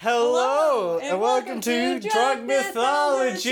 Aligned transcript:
Hello, 0.00 0.98
and, 1.00 1.20
welcome, 1.20 1.60
to 1.60 1.98
Drug 1.98 2.44
Mythology. 2.44 3.48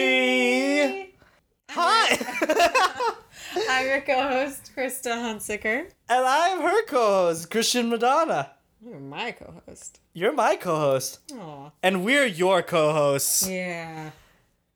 Hi, 1.70 3.14
I'm 3.68 3.86
your 3.86 4.00
co-host, 4.02 4.70
Krista 4.76 5.10
Hunsicker. 5.16 5.86
and 6.08 6.24
I'm 6.24 6.60
her 6.62 6.86
co-host, 6.86 7.50
Christian 7.50 7.88
Madonna. 7.88 8.52
You're 8.80 9.00
my 9.00 9.32
co-host. 9.32 9.98
You're 10.12 10.32
my 10.34 10.54
co-host, 10.54 11.18
Aw. 11.36 11.72
and 11.82 12.04
we're 12.04 12.26
your 12.26 12.62
co-hosts, 12.62 13.48
Yeah. 13.48 14.10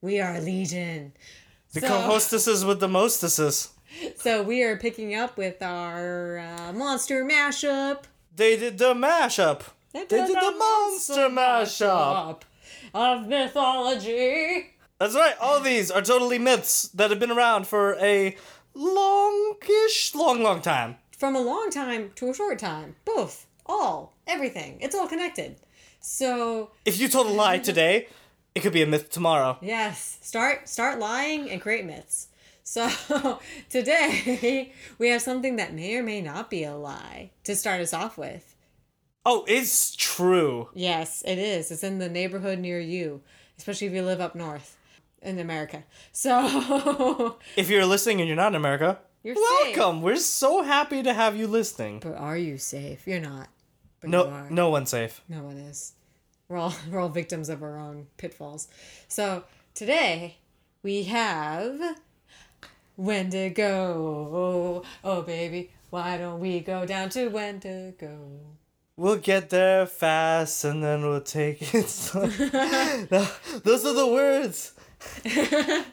We 0.03 0.19
are 0.19 0.41
Legion. 0.41 1.13
the 1.73 1.83
So- 1.83 1.87
co-hostesses 1.87 2.65
with 2.65 2.81
the 2.81 2.89
mostesses. 2.89 3.69
So 4.19 4.43
we 4.45 4.63
are 4.63 4.77
picking 4.77 5.15
up 5.17 5.37
with 5.37 5.61
our 5.63 6.39
uh, 6.39 6.73
monster 6.73 7.25
mashup. 7.25 8.05
They 8.35 8.57
did 8.57 8.79
the 8.79 8.95
mashup. 8.95 9.63
They 9.93 10.07
did 10.07 10.29
the 10.29 10.55
monster 10.59 11.29
mashup. 11.29 12.43
of 12.95 13.27
mythology. 13.27 14.71
That's 14.99 15.15
right. 15.15 15.35
All 15.41 15.61
these 15.61 15.91
are 15.91 16.03
totally 16.03 16.39
myths 16.39 16.89
that 16.89 17.11
have 17.11 17.19
been 17.19 17.31
around 17.31 17.67
for 17.67 17.95
a 18.01 18.37
longish, 18.75 20.15
long, 20.15 20.43
long 20.43 20.61
time. 20.63 20.97
From 21.17 21.35
a 21.37 21.41
long 21.41 21.71
time 21.71 22.11
to 22.17 22.31
a 22.31 22.35
short 22.35 22.59
time. 22.59 22.97
Both. 23.05 23.47
All. 23.67 24.15
Everything. 24.27 24.79
It's 24.81 24.95
all 24.95 25.09
connected. 25.09 25.57
So, 26.01 26.71
If 26.85 26.99
you 27.01 27.09
told 27.09 27.27
a 27.27 27.31
lie 27.31 27.59
today, 27.71 28.09
it 28.55 28.61
could 28.61 28.73
be 28.73 28.83
a 28.83 28.87
myth 28.87 29.11
tomorrow. 29.11 29.59
yes, 29.61 30.19
start 30.23 30.69
start 30.69 30.99
lying 30.99 31.51
and 31.51 31.61
create 31.61 31.85
myths. 31.85 32.29
So, 32.63 32.89
today 33.71 34.73
we 34.99 35.09
have 35.09 35.23
something 35.23 35.57
that 35.57 35.75
may 35.75 35.97
or 35.97 36.03
may 36.03 36.21
not 36.21 36.51
be 36.51 36.65
a 36.65 36.75
lie 36.77 37.31
to 37.45 37.55
start 37.57 37.81
us 37.81 37.93
off 37.93 38.17
with. 38.19 38.50
Oh, 39.27 39.45
it's 39.47 39.95
true. 39.97 40.69
Yes, 40.75 41.23
it 41.27 41.39
is. 41.39 41.71
It's 41.71 41.85
in 41.85 41.99
the 41.99 42.09
neighborhood 42.09 42.59
near 42.59 42.81
you, 42.81 43.21
especially 43.59 43.87
if 43.87 43.93
you 43.93 44.03
live 44.03 44.21
up 44.21 44.35
north 44.35 44.77
in 45.23 45.39
America. 45.39 45.85
So, 46.13 47.39
If 47.57 47.69
you're 47.69 47.85
listening 47.87 48.21
and 48.21 48.29
you're 48.29 48.37
not 48.37 48.49
in 48.53 48.55
America, 48.55 48.99
You're 49.23 49.35
safe. 49.37 49.77
welcome. 49.77 50.01
We're 50.01 50.17
so 50.17 50.63
happy 50.63 51.03
to 51.03 51.13
have 51.13 51.37
you 51.37 51.47
listening. 51.47 52.01
but 52.01 52.15
are 52.17 52.37
you 52.39 52.57
safe? 52.57 53.07
You're 53.07 53.21
not. 53.21 53.49
But 54.01 54.09
you 54.09 54.13
No, 54.13 54.27
are. 54.31 54.49
no 54.51 54.71
one's 54.71 54.89
safe. 54.91 55.21
No 55.29 55.43
one 55.43 55.59
is. 55.59 55.93
We're 56.49 56.57
all 56.57 56.75
we're 56.91 56.99
all 57.01 57.11
victims 57.11 57.49
of 57.51 57.63
our 57.63 57.79
own 57.79 58.07
pitfalls. 58.17 58.69
So 59.09 59.45
today 59.75 60.39
we 60.83 61.03
have 61.05 61.79
Wendigo. 62.97 64.83
Oh 65.05 65.23
baby, 65.23 65.71
why 65.91 66.17
don't 66.17 66.41
we 66.41 66.61
go 66.61 66.87
down 66.87 67.11
to 67.11 67.29
Wendigo? 67.29 68.41
We'll 69.01 69.17
get 69.17 69.49
there 69.49 69.87
fast 69.87 70.63
and 70.63 70.85
then 70.85 71.01
we'll 71.01 71.23
take 71.23 71.75
it. 71.75 71.89
slow. 71.89 72.27
Those 72.27 73.87
are 73.87 73.95
the 73.95 74.07
words. 74.07 74.75
Okay. 75.25 75.85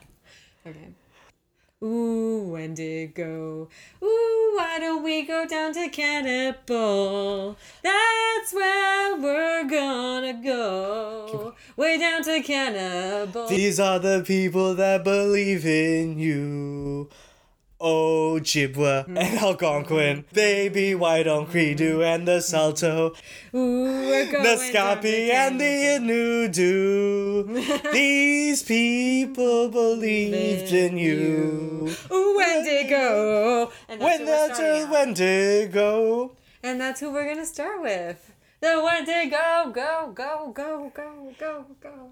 Ooh, 1.82 2.50
Wendigo. 2.52 3.70
Ooh, 4.04 4.54
why 4.58 4.78
don't 4.80 5.04
we 5.04 5.22
go 5.22 5.48
down 5.48 5.74
to 5.76 5.88
Cannibal? 5.88 7.56
That's 7.82 8.54
where 8.54 9.16
we're 9.16 9.70
gonna 9.70 10.42
go. 10.44 11.56
Way 11.78 11.98
down 12.00 12.24
to 12.24 12.42
Cannibal. 12.42 13.48
These 13.48 13.80
are 13.80 14.00
the 14.00 14.22
people 14.28 14.76
that 14.76 15.06
believe 15.06 15.66
in 15.66 16.20
you. 16.20 17.08
Oh, 17.80 18.40
Jibwa 18.42 19.06
hmm. 19.06 19.18
and 19.18 19.38
Algonquin, 19.38 20.18
hmm. 20.18 20.36
baby 20.36 20.96
White 20.96 21.28
on 21.28 21.46
Credo 21.46 22.02
and 22.02 22.28
the 22.28 22.42
Saulteaux, 22.42 23.14
Ooh, 23.54 23.84
we're 24.08 24.32
going 24.32 24.44
the 24.44 24.56
Scapi 24.56 25.30
and 25.30 25.62
the 25.62 26.00
Inudu. 26.00 27.92
These 27.94 28.64
people 28.64 29.70
believed 29.70 30.74
in 30.74 30.98
you. 30.98 31.96
Ooh, 32.12 32.38
Wendigo. 32.38 33.72
And 33.88 34.02
that's 34.02 34.04
When 34.04 34.20
who 34.22 34.26
we're 34.26 34.48
the 34.48 34.56
starting 34.56 34.84
earth. 34.84 34.90
Wendigo. 34.90 36.32
And 36.64 36.82
that's 36.82 37.00
who 37.00 37.12
we're 37.12 37.32
gonna 37.32 37.46
start 37.46 37.82
with. 37.84 38.34
The 38.60 38.82
Wendigo, 38.84 39.72
go, 39.72 40.12
go, 40.16 40.52
go, 40.52 40.52
go, 40.52 40.92
go, 40.96 41.34
go, 41.38 41.66
go. 41.80 42.12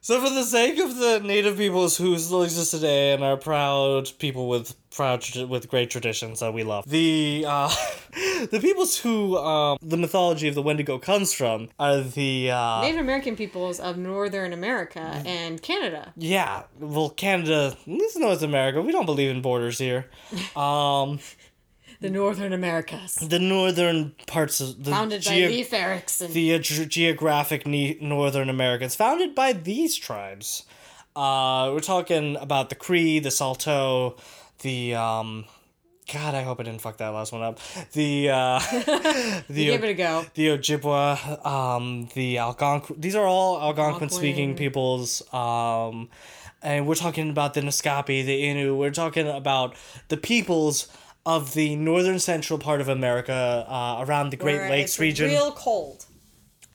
So, 0.00 0.20
for 0.24 0.30
the 0.30 0.44
sake 0.44 0.78
of 0.78 0.96
the 0.96 1.20
native 1.20 1.56
peoples 1.56 1.96
who 1.96 2.16
still 2.18 2.42
exist 2.44 2.70
today 2.70 3.12
and 3.12 3.22
are 3.24 3.36
proud 3.36 4.10
people 4.18 4.48
with 4.48 4.74
proud 4.90 5.24
with 5.48 5.68
great 5.68 5.90
traditions 5.90 6.40
that 6.40 6.54
we 6.54 6.62
love, 6.62 6.88
the 6.88 7.44
uh, 7.46 7.68
the 8.50 8.60
peoples 8.60 8.96
who 8.98 9.36
um, 9.36 9.76
the 9.82 9.96
mythology 9.96 10.46
of 10.48 10.54
the 10.54 10.62
Wendigo 10.62 10.98
comes 10.98 11.32
from 11.34 11.68
are 11.78 12.00
the 12.00 12.50
uh, 12.50 12.80
Native 12.82 13.00
American 13.00 13.34
peoples 13.36 13.80
of 13.80 13.98
Northern 13.98 14.52
America 14.52 15.22
and 15.26 15.60
Canada. 15.60 16.12
yeah, 16.16 16.62
well, 16.78 17.10
Canada, 17.10 17.76
this 17.86 18.14
is 18.14 18.20
North 18.20 18.42
America. 18.42 18.80
We 18.80 18.92
don't 18.92 19.06
believe 19.06 19.30
in 19.30 19.42
borders 19.42 19.78
here. 19.78 20.06
Um, 20.56 21.20
The 22.00 22.10
Northern 22.10 22.52
Americas. 22.52 23.14
the 23.16 23.38
northern 23.40 24.14
parts 24.28 24.60
of 24.60 24.84
the 24.84 24.90
Founded 24.92 25.24
by 25.24 25.30
geo- 25.32 25.48
Leif 25.48 25.72
Erikson. 25.72 26.32
the 26.32 26.58
ge- 26.60 26.88
geographic 26.88 27.66
ne- 27.66 27.98
northern 28.00 28.48
Americans, 28.48 28.94
founded 28.94 29.34
by 29.34 29.52
these 29.52 29.96
tribes. 29.96 30.62
Uh, 31.16 31.70
we're 31.72 31.80
talking 31.80 32.36
about 32.36 32.68
the 32.68 32.76
Cree, 32.76 33.18
the 33.18 33.30
Saulteaux, 33.32 34.16
the 34.60 34.94
um, 34.94 35.44
God, 36.12 36.34
I 36.36 36.42
hope 36.42 36.60
I 36.60 36.62
didn't 36.62 36.80
fuck 36.80 36.98
that 36.98 37.08
last 37.08 37.32
one 37.32 37.42
up. 37.42 37.58
The 37.92 38.30
uh, 38.30 38.58
the 39.48 39.64
Give 39.66 39.82
it 39.82 39.90
a 39.90 39.94
go. 39.94 40.24
the 40.34 40.48
Ojibwa, 40.56 41.44
um, 41.44 42.08
the 42.14 42.38
Algonquin. 42.38 43.00
These 43.00 43.16
are 43.16 43.26
all 43.26 43.60
Algonquin 43.60 44.08
speaking 44.08 44.50
Algonquin. 44.50 44.56
peoples. 44.56 45.34
Um, 45.34 46.08
and 46.62 46.86
we're 46.86 46.94
talking 46.94 47.28
about 47.30 47.54
the 47.54 47.60
Naskapi, 47.60 48.24
the 48.24 48.42
Innu. 48.44 48.76
We're 48.76 48.90
talking 48.92 49.26
about 49.28 49.74
the 50.08 50.16
peoples 50.16 50.86
of 51.28 51.52
the 51.52 51.76
northern 51.76 52.18
central 52.18 52.58
part 52.58 52.80
of 52.80 52.88
America, 52.88 53.66
uh, 53.68 54.02
around 54.08 54.30
the 54.30 54.36
Great 54.36 54.56
Where 54.56 54.70
Lakes 54.70 54.92
it's 54.92 54.98
region. 54.98 55.28
Real 55.28 55.52
cold. 55.52 56.06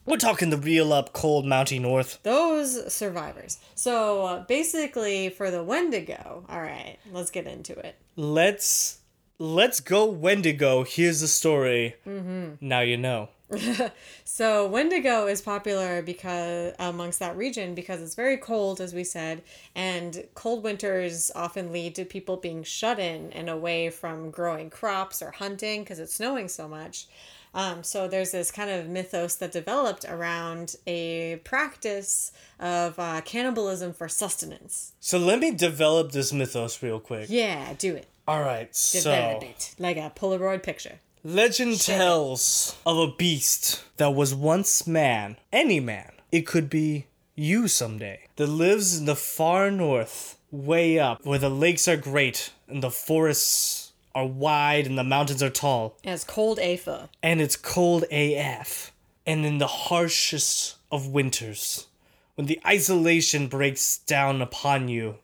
We're 0.05 0.17
talking 0.17 0.51
the 0.51 0.57
real 0.57 0.93
up 0.93 1.11
cold 1.11 1.45
Mountie 1.45 1.81
North. 1.81 2.19
Those 2.21 2.93
survivors. 2.93 3.57
So 3.73 4.23
uh, 4.25 4.43
basically, 4.43 5.29
for 5.29 5.49
the 5.49 5.63
Wendigo, 5.63 6.45
all 6.47 6.61
right, 6.61 6.97
let's 7.11 7.31
get 7.31 7.47
into 7.47 7.73
it. 7.79 7.95
Let's 8.15 8.99
let's 9.39 9.79
go 9.79 10.05
Wendigo. 10.05 10.83
Here's 10.83 11.21
the 11.21 11.27
story. 11.27 11.95
Mm-hmm. 12.05 12.55
Now 12.61 12.81
you 12.81 12.97
know. 12.97 13.29
So 14.25 14.67
Wendigo 14.67 15.27
is 15.27 15.41
popular 15.41 16.01
because 16.01 16.73
amongst 16.79 17.19
that 17.19 17.37
region 17.37 17.75
because 17.75 18.01
it's 18.01 18.15
very 18.15 18.37
cold, 18.37 18.81
as 18.81 18.93
we 18.93 19.03
said, 19.03 19.43
and 19.75 20.25
cold 20.33 20.63
winters 20.63 21.31
often 21.35 21.71
lead 21.71 21.95
to 21.95 22.05
people 22.05 22.37
being 22.37 22.63
shut 22.63 22.99
in 22.99 23.31
and 23.33 23.49
away 23.49 23.89
from 23.89 24.31
growing 24.31 24.69
crops 24.69 25.21
or 25.21 25.31
hunting 25.31 25.83
because 25.83 25.99
it's 25.99 26.15
snowing 26.15 26.47
so 26.47 26.67
much. 26.67 27.07
Um, 27.53 27.83
so 27.83 28.07
there's 28.07 28.31
this 28.31 28.49
kind 28.49 28.69
of 28.69 28.87
mythos 28.87 29.35
that 29.35 29.51
developed 29.51 30.05
around 30.05 30.75
a 30.87 31.35
practice 31.43 32.31
of 32.59 32.97
uh, 32.97 33.21
cannibalism 33.21 33.93
for 33.93 34.07
sustenance. 34.07 34.93
So 34.99 35.19
let 35.19 35.39
me 35.39 35.51
develop 35.51 36.11
this 36.11 36.33
mythos 36.33 36.81
real 36.81 36.99
quick. 36.99 37.27
Yeah, 37.29 37.73
do 37.77 37.95
it. 37.95 38.07
All 38.27 38.41
right. 38.41 38.75
So 38.75 39.11
Develop 39.11 39.43
it 39.43 39.75
like 39.77 39.97
a 39.97 40.11
Polaroid 40.15 40.63
picture. 40.63 40.99
Legend 41.23 41.79
tells 41.79 42.75
of 42.85 42.97
a 42.97 43.07
beast 43.07 43.83
that 43.97 44.13
was 44.13 44.35
once 44.35 44.85
man, 44.85 45.37
any 45.51 45.79
man. 45.79 46.11
It 46.31 46.45
could 46.45 46.69
be 46.69 47.07
you 47.35 47.67
someday. 47.67 48.27
That 48.35 48.47
lives 48.47 48.97
in 48.97 49.05
the 49.05 49.15
far 49.15 49.71
north, 49.71 50.37
way 50.51 50.99
up, 50.99 51.25
where 51.25 51.39
the 51.39 51.49
lakes 51.49 51.87
are 51.87 51.97
great 51.97 52.51
and 52.67 52.83
the 52.83 52.91
forests 52.91 53.91
are 54.13 54.25
wide 54.25 54.85
and 54.85 54.97
the 54.97 55.03
mountains 55.03 55.41
are 55.41 55.49
tall. 55.49 55.97
And 56.03 56.13
it's 56.13 56.23
cold 56.23 56.59
AFA. 56.59 57.09
and 57.21 57.41
it's 57.41 57.55
cold 57.55 58.03
AF. 58.11 58.91
And 59.25 59.45
in 59.45 59.57
the 59.57 59.67
harshest 59.67 60.75
of 60.91 61.07
winters, 61.07 61.87
when 62.35 62.47
the 62.47 62.59
isolation 62.67 63.47
breaks 63.47 63.99
down 63.99 64.41
upon 64.41 64.89
you, 64.89 65.17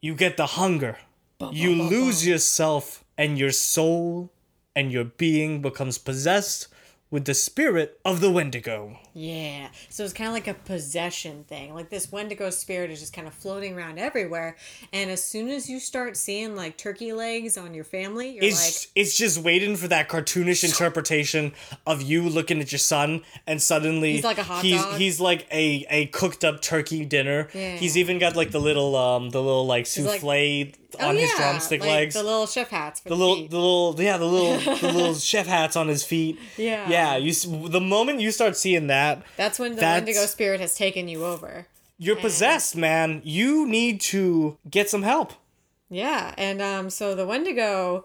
you 0.00 0.14
get 0.14 0.36
the 0.36 0.46
hunger. 0.46 0.98
You 1.50 1.74
lose 1.74 2.26
yourself, 2.26 3.02
and 3.16 3.38
your 3.38 3.50
soul 3.50 4.30
and 4.74 4.92
your 4.92 5.04
being 5.04 5.60
becomes 5.62 5.98
possessed 5.98 6.68
with 7.10 7.24
the 7.24 7.34
spirit 7.34 7.98
of 8.04 8.20
the 8.20 8.30
Wendigo. 8.30 8.96
Yeah. 9.14 9.70
So 9.88 10.04
it's 10.04 10.12
kind 10.12 10.28
of 10.28 10.32
like 10.32 10.46
a 10.46 10.54
possession 10.54 11.42
thing. 11.42 11.74
Like 11.74 11.90
this 11.90 12.12
Wendigo 12.12 12.50
spirit 12.50 12.88
is 12.92 13.00
just 13.00 13.12
kind 13.12 13.26
of 13.26 13.34
floating 13.34 13.76
around 13.76 13.98
everywhere. 13.98 14.56
And 14.92 15.10
as 15.10 15.24
soon 15.24 15.48
as 15.50 15.68
you 15.68 15.80
start 15.80 16.16
seeing 16.16 16.54
like 16.54 16.76
turkey 16.76 17.12
legs 17.12 17.58
on 17.58 17.74
your 17.74 17.82
family, 17.82 18.34
you're 18.34 18.44
It's 18.44 18.86
it's 18.94 19.16
just 19.16 19.38
waiting 19.38 19.74
for 19.74 19.88
that 19.88 20.08
cartoonish 20.08 20.62
interpretation 20.62 21.52
of 21.84 22.00
you 22.00 22.22
looking 22.28 22.60
at 22.60 22.70
your 22.70 22.78
son, 22.78 23.22
and 23.44 23.60
suddenly 23.60 24.12
He's 24.12 24.24
like 24.24 24.38
a 24.38 24.44
hot 24.44 24.64
he's, 24.64 24.80
dog. 24.80 24.96
he's 24.98 25.18
like 25.20 25.48
a, 25.50 25.84
a 25.90 26.06
cooked 26.06 26.44
up 26.44 26.62
turkey 26.62 27.04
dinner. 27.04 27.48
Yeah. 27.52 27.74
He's 27.74 27.96
even 27.98 28.20
got 28.20 28.36
like 28.36 28.52
the 28.52 28.60
little 28.60 28.94
um 28.94 29.30
the 29.30 29.42
little 29.42 29.66
like 29.66 29.88
like- 29.98 30.22
souffle 30.92 31.08
on 31.08 31.16
his 31.16 31.30
drumstick 31.34 31.82
Oh, 31.82 31.86
like 31.86 31.94
legs. 31.94 32.14
The 32.14 32.22
little 32.22 32.46
chef 32.46 32.68
hats. 32.70 33.00
For 33.00 33.08
the 33.10 33.14
the, 33.16 33.24
little, 33.24 33.48
the 33.48 33.56
little, 33.58 33.94
yeah, 34.02 34.16
the 34.16 34.24
little, 34.24 34.76
the 34.76 34.92
little 34.92 35.14
chef 35.14 35.46
hats 35.46 35.76
on 35.76 35.88
his 35.88 36.02
feet. 36.04 36.38
Yeah. 36.56 36.88
yeah. 36.88 37.16
You 37.16 37.32
the 37.68 37.80
moment 37.80 38.20
you 38.20 38.30
start 38.30 38.56
seeing 38.56 38.86
that, 38.88 39.22
That's 39.36 39.58
when 39.58 39.72
the 39.74 39.80
that's- 39.80 40.00
Wendigo 40.00 40.26
spirit 40.26 40.60
has 40.60 40.74
taken 40.74 41.08
you 41.08 41.24
over. 41.24 41.66
you're 41.98 42.16
possessed, 42.16 42.76
man. 42.76 43.20
You 43.24 43.66
need 43.66 44.00
to 44.02 44.56
get 44.70 44.88
some 44.90 45.02
help. 45.02 45.32
Yeah, 45.92 46.34
and 46.38 46.62
um, 46.62 46.88
so 46.90 47.14
the 47.16 47.26
Wendigo 47.26 48.04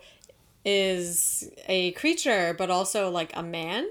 is 0.64 1.50
a 1.68 1.92
creature, 1.92 2.56
but 2.58 2.70
also 2.70 3.10
like 3.10 3.32
a 3.36 3.44
man. 3.44 3.88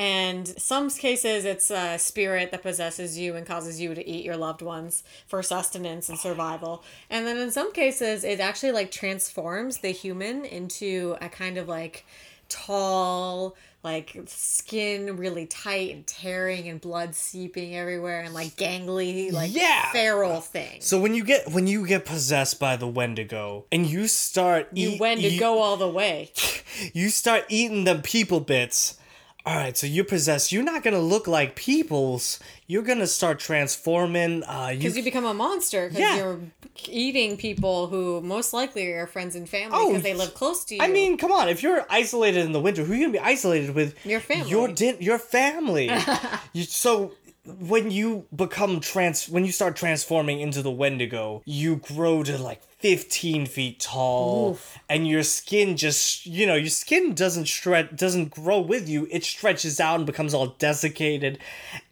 And 0.00 0.48
some 0.48 0.88
cases, 0.88 1.44
it's 1.44 1.70
a 1.70 1.98
spirit 1.98 2.52
that 2.52 2.62
possesses 2.62 3.18
you 3.18 3.34
and 3.36 3.46
causes 3.46 3.78
you 3.78 3.94
to 3.94 4.08
eat 4.08 4.24
your 4.24 4.38
loved 4.38 4.62
ones 4.62 5.04
for 5.26 5.42
sustenance 5.42 6.08
and 6.08 6.18
survival. 6.18 6.82
And 7.10 7.26
then 7.26 7.36
in 7.36 7.50
some 7.50 7.70
cases, 7.74 8.24
it 8.24 8.40
actually 8.40 8.72
like 8.72 8.90
transforms 8.90 9.80
the 9.80 9.90
human 9.90 10.46
into 10.46 11.16
a 11.20 11.28
kind 11.28 11.58
of 11.58 11.68
like 11.68 12.06
tall, 12.48 13.56
like 13.82 14.16
skin 14.26 15.16
really 15.18 15.44
tight 15.46 15.94
and 15.94 16.06
tearing 16.06 16.68
and 16.68 16.80
blood 16.80 17.14
seeping 17.14 17.76
everywhere 17.76 18.20
and 18.22 18.32
like 18.32 18.56
gangly, 18.56 19.30
like 19.30 19.54
Yeah. 19.54 19.92
feral 19.92 20.40
thing. 20.40 20.80
So 20.80 20.98
when 20.98 21.14
you 21.14 21.24
get 21.24 21.50
when 21.50 21.66
you 21.66 21.86
get 21.86 22.06
possessed 22.06 22.58
by 22.58 22.76
the 22.76 22.88
Wendigo 22.88 23.66
and 23.70 23.86
you 23.86 24.08
start 24.08 24.68
You 24.72 24.90
eat- 24.92 25.00
Wendigo 25.00 25.58
all 25.58 25.76
the 25.76 25.88
way. 25.88 26.32
you 26.94 27.10
start 27.10 27.44
eating 27.50 27.84
them 27.84 28.00
people 28.00 28.40
bits. 28.40 28.96
All 29.46 29.56
right, 29.56 29.74
so 29.76 29.86
you're 29.86 30.04
possessed. 30.04 30.52
You're 30.52 30.62
not 30.62 30.82
gonna 30.82 31.00
look 31.00 31.26
like 31.26 31.56
peoples. 31.56 32.40
You're 32.66 32.82
gonna 32.82 33.06
start 33.06 33.38
transforming. 33.38 34.44
Uh, 34.44 34.68
you, 34.72 34.78
Because 34.78 34.96
you 34.98 35.02
become 35.02 35.24
a 35.24 35.32
monster 35.32 35.88
because 35.88 36.00
Yeah. 36.00 36.16
you're 36.16 36.40
eating 36.86 37.36
people 37.38 37.86
who 37.88 38.20
most 38.20 38.52
likely 38.52 38.86
are 38.86 38.96
your 38.96 39.06
friends 39.06 39.34
and 39.34 39.48
family 39.48 39.76
Oh, 39.78 39.88
because 39.88 40.02
they 40.02 40.14
live 40.14 40.34
close 40.34 40.64
to 40.66 40.74
you. 40.76 40.82
I 40.82 40.88
mean, 40.88 41.16
come 41.16 41.32
on. 41.32 41.48
If 41.48 41.62
you're 41.62 41.86
isolated 41.88 42.44
in 42.44 42.52
the 42.52 42.60
winter, 42.60 42.84
who 42.84 42.92
are 42.92 42.96
you 42.96 43.02
gonna 43.06 43.12
be 43.14 43.18
isolated 43.18 43.74
with? 43.74 43.94
Your 44.04 44.20
family. 44.20 44.50
Your 44.50 44.68
din- 44.68 44.98
your 45.00 45.18
family. 45.18 45.90
you, 46.52 46.64
so 46.64 47.12
when 47.44 47.90
you 47.90 48.26
become 48.34 48.80
trans, 48.80 49.28
when 49.28 49.44
you 49.44 49.52
start 49.52 49.76
transforming 49.76 50.40
into 50.40 50.62
the 50.62 50.70
Wendigo, 50.70 51.42
you 51.46 51.76
grow 51.76 52.22
to 52.22 52.36
like 52.36 52.62
15 52.62 53.46
feet 53.46 53.80
tall, 53.80 54.58
and 54.88 55.08
your 55.08 55.22
skin 55.22 55.76
just, 55.76 56.26
you 56.26 56.46
know, 56.46 56.54
your 56.54 56.68
skin 56.68 57.14
doesn't 57.14 57.46
stretch, 57.46 57.96
doesn't 57.96 58.30
grow 58.30 58.60
with 58.60 58.88
you. 58.88 59.08
It 59.10 59.24
stretches 59.24 59.80
out 59.80 59.96
and 59.96 60.06
becomes 60.06 60.34
all 60.34 60.48
desiccated, 60.58 61.38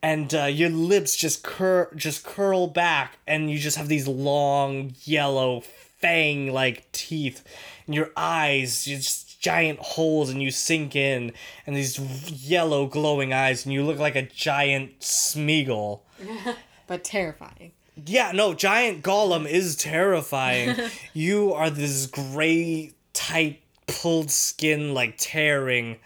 and 0.03 0.35
uh, 0.35 0.45
your 0.45 0.71
lips 0.71 1.17
just 1.17 1.43
cur, 1.43 1.91
just 1.97 2.25
curl 2.25 2.67
back, 2.67 3.19
and 3.27 3.51
you 3.51 3.59
just 3.59 3.77
have 3.77 3.89
these 3.89 4.07
long 4.07 4.95
yellow 5.05 5.63
fang 5.99 6.53
like 6.53 6.91
teeth 6.93 7.43
and 7.85 7.93
your 7.93 8.09
eyes 8.17 8.87
you 8.87 8.97
just 8.97 9.28
giant 9.39 9.79
holes 9.79 10.31
and 10.31 10.43
you 10.43 10.51
sink 10.51 10.97
in 10.97 11.33
and 11.67 11.77
these 11.77 11.99
yellow 12.31 12.87
glowing 12.87 13.33
eyes 13.33 13.65
and 13.65 13.73
you 13.73 13.85
look 13.85 13.99
like 13.99 14.17
a 14.17 14.23
giant 14.23 14.99
smeagol. 15.01 16.01
But 16.87 17.05
terrifying. 17.05 17.73
yeah 18.07 18.33
no 18.33 18.55
giant 18.55 19.03
Gollum 19.03 19.47
is 19.47 19.77
terrifying. 19.77 20.75
You 21.13 21.53
are 21.53 21.69
this 21.69 22.07
gray 22.07 22.93
tight 23.13 23.61
pulled 23.87 24.31
skin 24.31 24.95
like 24.95 25.17
tearing 25.19 25.97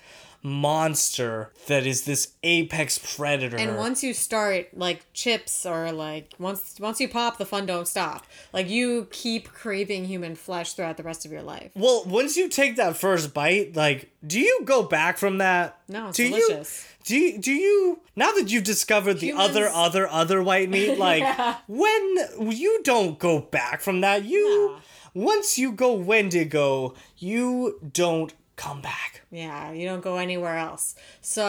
monster 0.42 1.50
that 1.66 1.86
is 1.86 2.02
this 2.04 2.32
apex 2.42 2.98
predator 3.16 3.56
And 3.56 3.76
once 3.76 4.02
you 4.02 4.12
start 4.12 4.68
like 4.76 5.06
chips 5.12 5.64
or 5.64 5.92
like 5.92 6.32
once 6.38 6.76
once 6.80 7.00
you 7.00 7.08
pop, 7.08 7.38
the 7.38 7.46
fun 7.46 7.66
don't 7.66 7.86
stop. 7.88 8.26
Like 8.52 8.68
you 8.68 9.06
keep 9.10 9.52
craving 9.52 10.04
human 10.06 10.34
flesh 10.34 10.72
throughout 10.74 10.96
the 10.96 11.02
rest 11.02 11.24
of 11.24 11.32
your 11.32 11.42
life. 11.42 11.70
well 11.74 12.04
once 12.06 12.36
you 12.36 12.48
take 12.48 12.76
that 12.76 12.96
first 12.96 13.32
bite 13.34 13.76
like 13.76 14.10
do 14.26 14.40
you 14.40 14.60
go 14.64 14.82
back 14.82 15.18
from 15.18 15.38
that 15.38 15.78
No, 15.88 16.08
it's 16.08 16.16
do 16.16 16.28
delicious. 16.28 16.86
You, 16.86 17.04
do 17.04 17.16
you, 17.18 17.38
do 17.38 17.52
you 17.52 18.00
now 18.16 18.32
that 18.32 18.50
you've 18.50 18.64
discovered 18.64 19.14
the 19.14 19.28
Humans- 19.28 19.50
other 19.50 19.68
other 19.68 20.06
other 20.08 20.42
white 20.42 20.68
meat 20.68 20.98
like 21.08 21.24
when 21.68 22.50
you 22.50 22.80
don't 22.84 23.18
go 23.18 23.40
back 23.40 23.80
from 23.80 24.00
that 24.02 24.24
you 24.24 24.76
once 25.14 25.58
you 25.58 25.72
go 25.72 25.92
Wendigo 25.94 26.94
you 27.18 27.78
don't 27.92 28.32
come 28.64 28.80
back 28.80 29.10
Yeah, 29.30 29.72
you 29.72 29.84
don't 29.90 30.04
go 30.10 30.14
anywhere 30.26 30.56
else. 30.68 30.94
So 31.36 31.42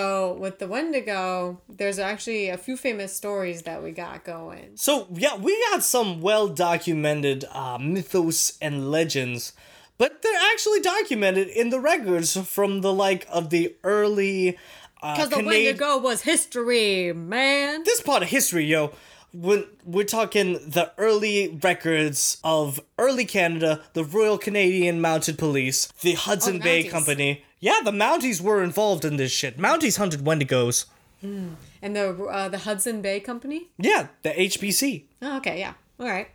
with 0.44 0.56
the 0.62 0.68
Wendigo, 0.74 1.60
there's 1.80 2.00
actually 2.00 2.44
a 2.50 2.58
few 2.66 2.76
famous 2.88 3.12
stories 3.22 3.60
that 3.68 3.80
we 3.86 3.90
got 4.06 4.18
going. 4.36 4.68
so 4.88 5.08
yeah 5.26 5.36
we 5.48 5.52
got 5.70 5.82
some 5.96 6.10
well 6.30 6.48
documented 6.48 7.40
uh, 7.62 7.78
mythos 7.94 8.58
and 8.66 8.74
legends 8.98 9.54
but 10.02 10.12
they're 10.22 10.44
actually 10.54 10.82
documented 10.96 11.48
in 11.62 11.70
the 11.70 11.80
records 11.94 12.30
from 12.56 12.82
the 12.86 12.94
like 13.06 13.24
of 13.38 13.44
the 13.56 13.64
early 13.84 14.58
uh, 15.02 15.14
Because 15.16 15.30
the 15.30 15.36
Canad- 15.38 15.52
Wendigo 15.54 15.90
was 16.10 16.22
history, 16.22 17.14
man. 17.14 17.84
this 17.84 18.02
part 18.02 18.24
of 18.24 18.30
history, 18.30 18.66
yo. 18.66 18.92
When 19.34 19.66
we're 19.84 20.04
talking 20.06 20.54
the 20.54 20.92
early 20.98 21.58
records 21.62 22.38
of 22.44 22.80
early 23.00 23.26
Canada, 23.26 23.82
the 23.94 24.04
Royal 24.04 24.38
Canadian 24.38 25.02
Mounted 25.02 25.38
Police, 25.40 25.88
the 26.02 26.14
Hudson 26.14 26.56
Oh, 26.56 26.58
the 26.60 26.64
Bay 26.64 26.84
Mounties. 26.84 26.92
Company. 26.92 27.46
Yeah, 27.60 27.80
the 27.84 27.92
Mounties 27.92 28.42
were 28.42 28.62
involved 28.64 29.04
in 29.06 29.18
this 29.18 29.32
shit. 29.32 29.58
Mounties 29.58 29.98
hunted 29.98 30.20
Wendigos. 30.22 30.86
And 31.24 31.96
the 31.96 32.24
uh, 32.26 32.50
the 32.50 32.60
Hudson 32.60 33.02
Bay 33.02 33.20
Company. 33.22 33.70
Yeah, 33.78 34.08
the 34.24 34.30
HBC. 34.32 35.04
Oh, 35.22 35.38
okay, 35.38 35.58
yeah. 35.60 35.74
All 36.00 36.08
right. 36.08 36.28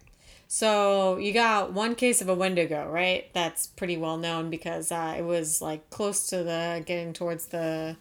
So 0.48 1.18
you 1.18 1.32
got 1.32 1.72
one 1.74 1.94
case 1.94 2.22
of 2.22 2.28
a 2.30 2.34
Wendigo, 2.34 2.88
right? 2.90 3.32
That's 3.34 3.66
pretty 3.66 3.98
well 3.98 4.16
known 4.16 4.48
because 4.48 4.90
uh, 4.90 5.14
it 5.18 5.22
was 5.22 5.60
like 5.60 5.88
close 5.90 6.26
to 6.28 6.38
the 6.42 6.82
getting 6.86 7.12
towards 7.12 7.46
the 7.46 7.96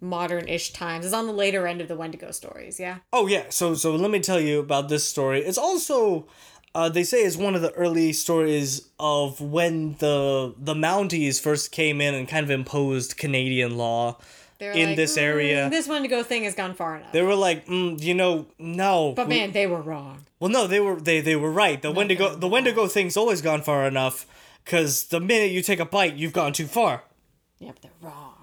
modern-ish 0.00 0.72
times. 0.72 1.04
It's 1.04 1.14
on 1.14 1.26
the 1.26 1.32
later 1.32 1.66
end 1.66 1.80
of 1.80 1.88
the 1.88 1.96
Wendigo 1.96 2.30
stories, 2.30 2.78
yeah. 2.78 2.98
Oh 3.12 3.26
yeah, 3.26 3.44
so 3.50 3.74
so 3.74 3.94
let 3.96 4.10
me 4.10 4.20
tell 4.20 4.40
you 4.40 4.60
about 4.60 4.88
this 4.88 5.06
story. 5.06 5.40
It's 5.42 5.58
also 5.58 6.26
uh, 6.74 6.88
they 6.90 7.04
say 7.04 7.18
it's 7.22 7.36
one 7.36 7.54
of 7.54 7.62
the 7.62 7.72
early 7.72 8.12
stories 8.12 8.88
of 9.00 9.40
when 9.40 9.96
the 9.98 10.54
the 10.58 10.74
Mounties 10.74 11.40
first 11.40 11.72
came 11.72 12.00
in 12.00 12.14
and 12.14 12.28
kind 12.28 12.44
of 12.44 12.50
imposed 12.50 13.16
Canadian 13.16 13.76
law 13.78 14.18
They're 14.58 14.72
in 14.72 14.88
like, 14.90 14.96
this 14.96 15.16
"Mm, 15.16 15.22
area. 15.22 15.70
This 15.70 15.88
Wendigo 15.88 16.22
thing 16.22 16.44
has 16.44 16.54
gone 16.54 16.74
far 16.74 16.96
enough. 16.96 17.12
They 17.12 17.22
were 17.22 17.34
like, 17.34 17.66
mm, 17.66 18.00
you 18.02 18.14
know, 18.14 18.46
no. 18.58 19.12
but 19.16 19.28
we- 19.28 19.36
man, 19.38 19.52
they 19.52 19.66
were 19.66 19.80
wrong. 19.80 20.26
Well, 20.38 20.50
no, 20.50 20.66
they 20.66 20.80
were 20.80 21.00
they 21.00 21.22
they 21.22 21.34
were 21.36 21.50
right. 21.50 21.80
The 21.80 21.90
Wendigo 21.90 22.36
the 22.36 22.48
Wendigo 22.48 22.86
thing's 22.88 23.16
always 23.16 23.40
gone 23.40 23.62
far 23.62 23.86
enough, 23.86 24.26
because 24.62 25.04
the 25.04 25.18
minute 25.20 25.50
you 25.50 25.62
take 25.62 25.80
a 25.80 25.86
bite, 25.86 26.14
you've 26.16 26.34
gone 26.34 26.52
too 26.52 26.66
far. 26.66 27.04
Yeah, 27.58 27.70
but 27.72 27.80
they're 27.80 27.92
wrong. 28.02 28.34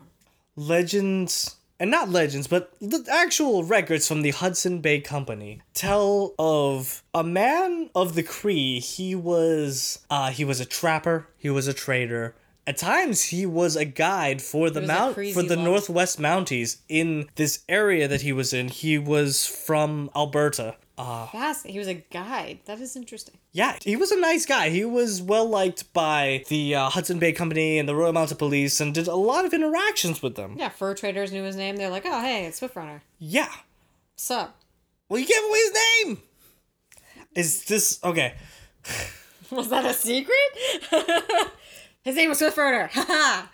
Legends 0.55 1.55
and 1.79 1.91
not 1.91 2.09
legends, 2.09 2.47
but 2.47 2.71
the 2.79 3.05
actual 3.11 3.63
records 3.63 4.07
from 4.07 4.21
the 4.21 4.31
Hudson 4.31 4.79
Bay 4.79 5.01
Company 5.01 5.61
tell 5.73 6.33
of 6.39 7.03
a 7.13 7.23
man 7.23 7.89
of 7.95 8.15
the 8.15 8.23
Cree. 8.23 8.79
He 8.79 9.15
was 9.15 9.99
uh 10.09 10.29
he 10.31 10.45
was 10.45 10.59
a 10.59 10.65
trapper. 10.65 11.27
He 11.37 11.49
was 11.49 11.67
a 11.67 11.73
trader. 11.73 12.35
At 12.65 12.77
times, 12.77 13.23
he 13.23 13.45
was 13.45 13.75
a 13.75 13.83
guide 13.83 14.41
for 14.41 14.69
the 14.69 14.79
mount 14.81 15.15
for 15.15 15.43
the. 15.43 15.57
Northwest 15.57 16.17
Mounties 16.19 16.77
in 16.87 17.27
this 17.35 17.63
area 17.67 18.07
that 18.07 18.21
he 18.21 18.31
was 18.31 18.53
in. 18.53 18.69
He 18.69 18.97
was 18.97 19.45
from 19.45 20.09
Alberta. 20.15 20.77
Uh, 20.97 21.25
Fast. 21.27 21.65
He 21.65 21.79
was 21.79 21.87
a 21.87 21.95
guide. 21.95 22.59
That 22.65 22.79
is 22.79 22.95
interesting. 22.95 23.35
yeah, 23.51 23.77
he 23.81 23.95
was 23.95 24.11
a 24.11 24.19
nice 24.19 24.45
guy. 24.45 24.69
He 24.69 24.85
was 24.85 25.21
well 25.21 25.49
liked 25.49 25.91
by 25.91 26.43
the 26.49 26.75
uh, 26.75 26.89
Hudson 26.89 27.17
Bay 27.17 27.31
Company 27.33 27.79
and 27.79 27.89
the 27.89 27.95
Royal 27.95 28.13
Mounted 28.13 28.37
Police 28.37 28.79
and 28.79 28.93
did 28.93 29.07
a 29.07 29.15
lot 29.15 29.43
of 29.45 29.53
interactions 29.53 30.21
with 30.21 30.35
them. 30.35 30.55
Yeah, 30.57 30.69
fur 30.69 30.93
traders 30.93 31.31
knew 31.31 31.43
his 31.43 31.55
name. 31.55 31.77
They're 31.77 31.89
like, 31.89 32.05
oh, 32.05 32.21
hey, 32.21 32.45
it's 32.45 32.59
Swift 32.59 32.75
Runner. 32.75 33.01
Yeah. 33.17 33.49
Sup? 34.15 34.55
Well, 35.09 35.19
you 35.19 35.25
gave 35.25 35.43
away 35.43 35.59
his 35.59 35.73
name! 35.73 36.21
Is 37.35 37.65
this. 37.65 37.99
Okay. 38.03 38.35
Was 39.51 39.69
that 39.69 39.85
a 39.85 39.93
secret? 39.93 40.37
his 42.03 42.15
name 42.15 42.29
was 42.29 42.37
Swift 42.39 42.57
Runner. 42.57 42.89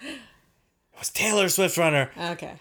It 0.94 1.00
was 1.04 1.10
Taylor 1.12 1.48
Swift 1.48 1.78
Runner. 1.78 2.12
okay. 2.18 2.56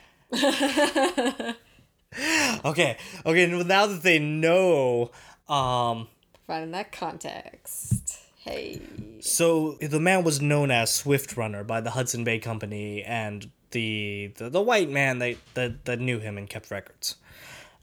Okay. 2.64 2.96
Okay, 3.24 3.46
now 3.46 3.86
that 3.86 4.02
they 4.02 4.18
know. 4.18 5.10
Um. 5.48 6.08
Providing 6.46 6.72
that 6.72 6.92
context. 6.92 8.18
Hey. 8.36 8.80
So 9.20 9.72
the 9.80 10.00
man 10.00 10.24
was 10.24 10.40
known 10.40 10.70
as 10.70 10.92
Swift 10.92 11.36
Runner 11.36 11.62
by 11.62 11.80
the 11.80 11.90
Hudson 11.90 12.24
Bay 12.24 12.38
Company 12.38 13.02
and 13.04 13.50
the 13.70 14.32
the, 14.36 14.48
the 14.50 14.62
white 14.62 14.90
man 14.90 15.18
that, 15.18 15.36
that 15.54 15.84
that 15.84 16.00
knew 16.00 16.18
him 16.18 16.36
and 16.38 16.48
kept 16.48 16.70
records. 16.70 17.16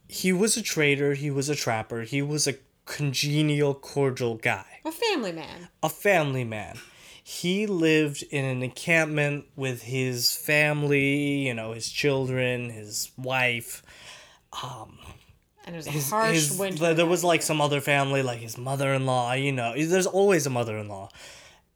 He 0.07 0.33
was 0.33 0.57
a 0.57 0.61
trader, 0.61 1.13
he 1.13 1.31
was 1.31 1.47
a 1.49 1.55
trapper, 1.55 2.01
he 2.01 2.21
was 2.21 2.47
a 2.47 2.55
congenial, 2.85 3.73
cordial 3.73 4.35
guy, 4.35 4.65
A 4.85 4.91
family 4.91 5.31
man. 5.31 5.69
a 5.81 5.89
family 5.89 6.43
man. 6.43 6.77
He 7.23 7.65
lived 7.65 8.23
in 8.29 8.45
an 8.45 8.61
encampment 8.61 9.45
with 9.55 9.81
his 9.83 10.35
family, 10.35 11.39
you 11.47 11.55
know, 11.55 11.71
his 11.71 11.89
children, 11.89 12.69
his 12.69 13.11
wife. 13.17 13.81
Um, 14.63 14.97
and 15.65 15.75
it 15.75 15.77
was 15.77 15.87
a 15.87 15.91
His, 15.91 16.09
harsh 16.09 16.33
his- 16.35 16.57
winter. 16.57 16.93
there 16.93 17.05
was 17.05 17.23
like 17.23 17.41
some 17.41 17.59
other 17.61 17.81
family, 17.81 18.21
like 18.23 18.39
his 18.39 18.57
mother 18.57 18.93
in 18.93 19.05
law, 19.05 19.33
you 19.33 19.51
know, 19.51 19.73
there's 19.75 20.05
always 20.07 20.45
a 20.45 20.49
mother 20.49 20.77
in 20.77 20.87
law. 20.87 21.09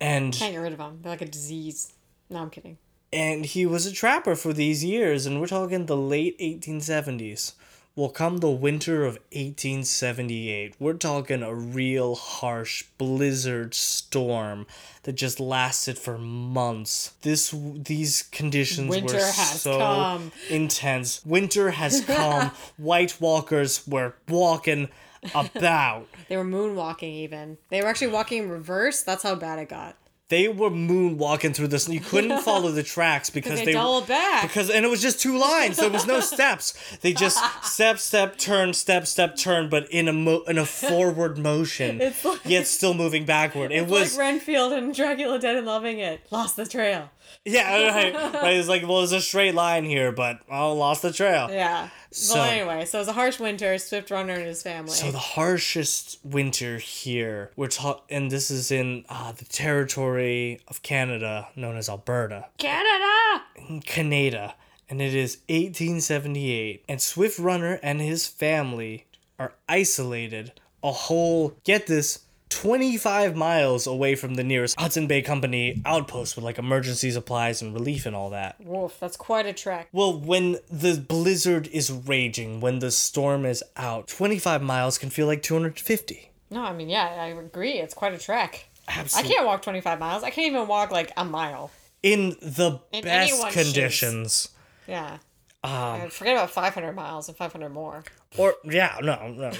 And 0.01 0.33
Can't 0.33 0.53
get 0.53 0.59
rid 0.59 0.71
of 0.71 0.77
them. 0.77 0.99
They're 1.01 1.11
like 1.11 1.21
a 1.21 1.25
disease. 1.25 1.91
No, 2.29 2.39
I'm 2.39 2.49
kidding. 2.49 2.77
and 3.11 3.43
he 3.45 3.65
was 3.65 3.85
a 3.87 3.91
trapper 3.91 4.35
for 4.35 4.53
these 4.53 4.83
years 4.85 5.25
and 5.25 5.41
we're 5.41 5.47
talking 5.47 5.87
the 5.87 5.97
late 5.97 6.37
1870s 6.39 7.53
will 7.95 8.09
come 8.09 8.37
the 8.37 8.49
winter 8.49 9.03
of 9.05 9.15
1878 9.33 10.75
we're 10.79 10.93
talking 10.93 11.43
a 11.43 11.53
real 11.53 12.15
harsh 12.15 12.83
blizzard 12.97 13.73
storm 13.73 14.65
that 15.03 15.13
just 15.13 15.39
lasted 15.39 15.97
for 15.97 16.17
months 16.17 17.13
this 17.21 17.53
these 17.75 18.23
conditions 18.31 18.89
Winter 18.89 19.15
were 19.15 19.19
so 19.19 19.77
come. 19.77 20.31
intense 20.49 21.25
winter 21.25 21.71
has 21.71 22.01
come 22.01 22.51
white 22.77 23.19
walkers 23.19 23.85
were 23.87 24.15
walking 24.27 24.89
about 25.35 26.07
They 26.27 26.37
were 26.37 26.45
moonwalking 26.45 27.03
even. 27.03 27.57
They 27.69 27.81
were 27.81 27.87
actually 27.87 28.07
walking 28.07 28.43
in 28.43 28.49
reverse. 28.49 29.01
That's 29.03 29.23
how 29.23 29.35
bad 29.35 29.59
it 29.59 29.69
got. 29.69 29.95
They 30.29 30.47
were 30.47 30.69
moonwalking 30.69 31.55
through 31.55 31.67
this 31.67 31.85
and 31.85 31.93
you 31.95 31.99
couldn't 31.99 32.39
follow 32.43 32.71
the 32.71 32.83
tracks 32.83 33.29
because 33.29 33.59
They, 33.59 33.65
they 33.65 33.73
doubled 33.73 34.07
back. 34.07 34.43
because 34.43 34.69
and 34.69 34.85
it 34.85 34.89
was 34.89 35.01
just 35.01 35.19
two 35.19 35.37
lines 35.37 35.77
there 35.77 35.89
was 35.89 36.05
no 36.07 36.19
steps 36.35 36.73
they 37.01 37.13
just 37.13 37.37
step 37.63 37.97
step 37.99 38.37
turn 38.37 38.73
step 38.73 39.07
step 39.07 39.35
turn 39.35 39.69
but 39.69 39.89
in 39.91 40.07
a 40.07 40.13
mo- 40.13 40.43
in 40.47 40.57
a 40.57 40.65
forward 40.65 41.37
motion 41.37 41.99
It's 42.09 42.23
like- 42.23 42.45
yet 42.45 42.67
still 42.67 42.93
moving 42.93 43.25
backward 43.25 43.71
it 43.71 43.87
was 43.87 44.11
like 44.15 44.19
Renfield 44.19 44.73
and 44.73 44.93
Dracula 44.95 45.39
Dead 45.39 45.55
and 45.55 45.65
Loving 45.65 45.99
It. 45.99 46.21
Lost 46.31 46.55
the 46.55 46.65
trail. 46.65 47.09
yeah 47.45 47.87
right, 48.13 48.13
right 48.33 48.53
it's 48.57 48.67
like 48.67 48.83
well 48.83 48.97
there's 48.99 49.11
a 49.11 49.21
straight 49.21 49.55
line 49.55 49.83
here 49.85 50.11
but 50.11 50.39
oh 50.49 50.73
lost 50.73 51.01
the 51.01 51.11
trail 51.13 51.47
Yeah. 51.49 51.89
So- 52.11 52.35
well, 52.35 52.49
anyway, 52.49 52.85
so 52.85 52.97
it 52.97 53.01
was 53.01 53.07
a 53.07 53.13
harsh 53.13 53.39
winter. 53.39 53.77
Swift 53.77 54.09
Runner 54.09 54.33
and 54.33 54.45
his 54.45 54.63
family. 54.63 54.91
so 54.91 55.11
the 55.11 55.19
harshest 55.19 56.17
winter 56.23 56.79
here 56.79 57.51
we're 57.55 57.67
ta- 57.67 58.01
and 58.09 58.31
this 58.31 58.49
is 58.49 58.71
in 58.71 59.05
uh, 59.09 59.31
the 59.31 59.45
territory 59.45 60.59
of 60.67 60.81
canada 60.81 61.49
known 61.55 61.77
as 61.77 61.87
alberta 61.87 62.45
Canada. 62.57 63.43
Canada, 63.85 64.55
and 64.89 64.99
it 65.01 65.13
is 65.13 65.37
1878, 65.49 66.83
and 66.89 67.01
Swift 67.01 67.37
Runner 67.39 67.79
and 67.83 68.01
his 68.01 68.25
family 68.27 69.05
are 69.37 69.53
isolated 69.67 70.53
a 70.81 70.91
whole, 70.91 71.55
get 71.63 71.85
this, 71.87 72.19
25 72.49 73.35
miles 73.35 73.87
away 73.87 74.15
from 74.15 74.33
the 74.35 74.43
nearest 74.43 74.79
Hudson 74.79 75.07
Bay 75.07 75.21
Company 75.21 75.81
outpost 75.85 76.35
with 76.35 76.43
like 76.43 76.57
emergency 76.57 77.11
supplies 77.11 77.61
and 77.61 77.73
relief 77.73 78.05
and 78.05 78.15
all 78.15 78.31
that. 78.31 78.55
Wolf. 78.59 78.99
That's 78.99 79.15
quite 79.17 79.45
a 79.45 79.53
trek. 79.53 79.87
Well, 79.91 80.19
when 80.19 80.57
the 80.69 80.97
blizzard 81.07 81.67
is 81.67 81.91
raging, 81.91 82.59
when 82.59 82.79
the 82.79 82.91
storm 82.91 83.45
is 83.45 83.63
out, 83.77 84.07
25 84.07 84.61
miles 84.61 84.97
can 84.97 85.09
feel 85.09 85.27
like 85.27 85.41
250. 85.43 86.31
No, 86.51 86.61
I 86.63 86.73
mean, 86.73 86.89
yeah, 86.89 87.05
I 87.19 87.27
agree. 87.27 87.73
It's 87.73 87.93
quite 87.93 88.13
a 88.13 88.17
trek. 88.17 88.67
Absolutely. 88.87 89.31
I 89.31 89.33
can't 89.35 89.45
walk 89.45 89.61
25 89.61 89.99
miles. 89.99 90.23
I 90.23 90.31
can't 90.31 90.47
even 90.47 90.67
walk 90.67 90.91
like 90.91 91.11
a 91.15 91.23
mile. 91.23 91.69
In 92.01 92.29
the 92.41 92.79
In 92.91 93.03
best 93.03 93.31
anyone's 93.31 93.53
shoes. 93.53 93.63
conditions. 93.65 94.49
Yeah. 94.87 95.17
Um, 95.63 95.71
Uh, 95.71 96.09
Forget 96.09 96.35
about 96.37 96.51
500 96.51 96.93
miles 96.95 97.27
and 97.27 97.35
500 97.37 97.69
more. 97.69 98.03
or, 98.37 98.55
yeah, 98.63 98.97
no, 99.01 99.27
no. 99.29 99.51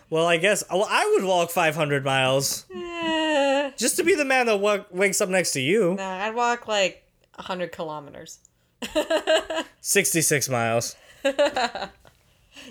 well, 0.10 0.26
I 0.26 0.36
guess, 0.36 0.62
well, 0.70 0.86
I 0.88 1.10
would 1.14 1.24
walk 1.26 1.50
500 1.50 2.04
miles. 2.04 2.66
Eh, 2.74 3.70
Just 3.76 3.96
to 3.96 4.04
be 4.04 4.14
the 4.14 4.24
man 4.24 4.46
that 4.46 4.58
wa- 4.60 4.84
wakes 4.90 5.20
up 5.20 5.28
next 5.28 5.52
to 5.52 5.60
you. 5.60 5.94
nah, 5.94 6.24
I'd 6.24 6.34
walk 6.36 6.68
like 6.68 7.02
100 7.36 7.72
kilometers. 7.72 8.38
66 9.80 10.48
miles. 10.48 10.94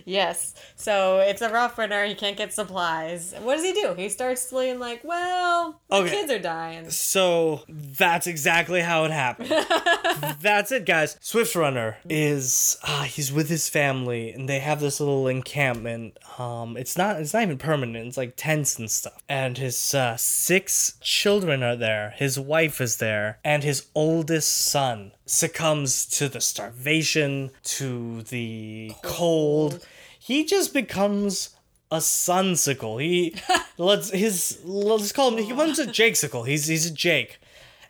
Yes. 0.06 0.54
So 0.76 1.20
it's 1.20 1.42
a 1.42 1.50
rough 1.50 1.78
winter. 1.78 2.06
He 2.06 2.16
can't 2.16 2.38
get 2.38 2.54
supplies. 2.54 3.34
What 3.42 3.56
does 3.56 3.64
he 3.66 3.74
do? 3.74 3.94
He 3.96 4.10
starts 4.10 4.52
being 4.52 4.80
like, 4.80 5.02
well, 5.04 5.82
the 5.90 5.96
Okay. 5.98 6.10
kids 6.12 6.32
are 6.32 6.40
dying. 6.40 6.90
So 6.90 7.62
that's 7.68 8.28
exactly 8.28 8.82
how 8.82 9.06
it 9.06 9.12
happened. 9.12 9.50
that's 10.42 10.72
it, 10.72 10.86
guys. 10.86 11.18
Swift 11.22 11.56
Runner 11.56 11.98
is 12.10 12.78
uh, 12.84 13.04
he's 13.04 13.32
with 13.32 13.50
his 13.50 13.70
family 13.70 14.32
and 14.32 14.48
they 14.50 14.60
have 14.60 14.80
this 14.80 15.00
little 15.00 15.28
encampment. 15.28 16.18
Um, 16.38 16.78
it's 16.78 16.98
not 16.98 17.20
it's 17.20 17.34
not 17.34 17.44
even 17.44 17.58
permanent. 17.58 18.08
It's 18.08 18.18
like 18.18 18.34
tents 18.36 18.78
and 18.80 18.90
stuff. 18.90 19.22
And 19.30 19.58
his 19.58 19.94
uh, 19.94 20.18
six 20.18 20.98
children 21.02 21.64
are 21.64 21.76
there. 21.76 22.14
His 22.18 22.40
wife 22.40 22.82
is 22.82 22.98
there, 22.98 23.40
and 23.44 23.64
his 23.64 23.88
oldest 23.96 24.50
son 24.58 25.12
succumbs 25.26 26.06
to 26.06 26.28
the 26.28 26.42
starvation, 26.42 27.52
to 27.64 28.22
the 28.24 28.92
cold. 29.04 29.73
He 30.26 30.46
just 30.46 30.74
becomes 30.74 31.50
a 31.92 31.98
sunsicle. 31.98 33.02
He 33.02 33.36
let's 33.78 34.10
his 34.10 34.62
let's 34.64 35.12
call 35.12 35.34
him. 35.34 35.44
He 35.44 35.52
becomes 35.52 35.80
a 35.80 35.86
Jakesicle. 35.86 36.48
He's 36.48 36.68
he's 36.68 36.86
a 36.86 36.94
Jake, 36.94 37.40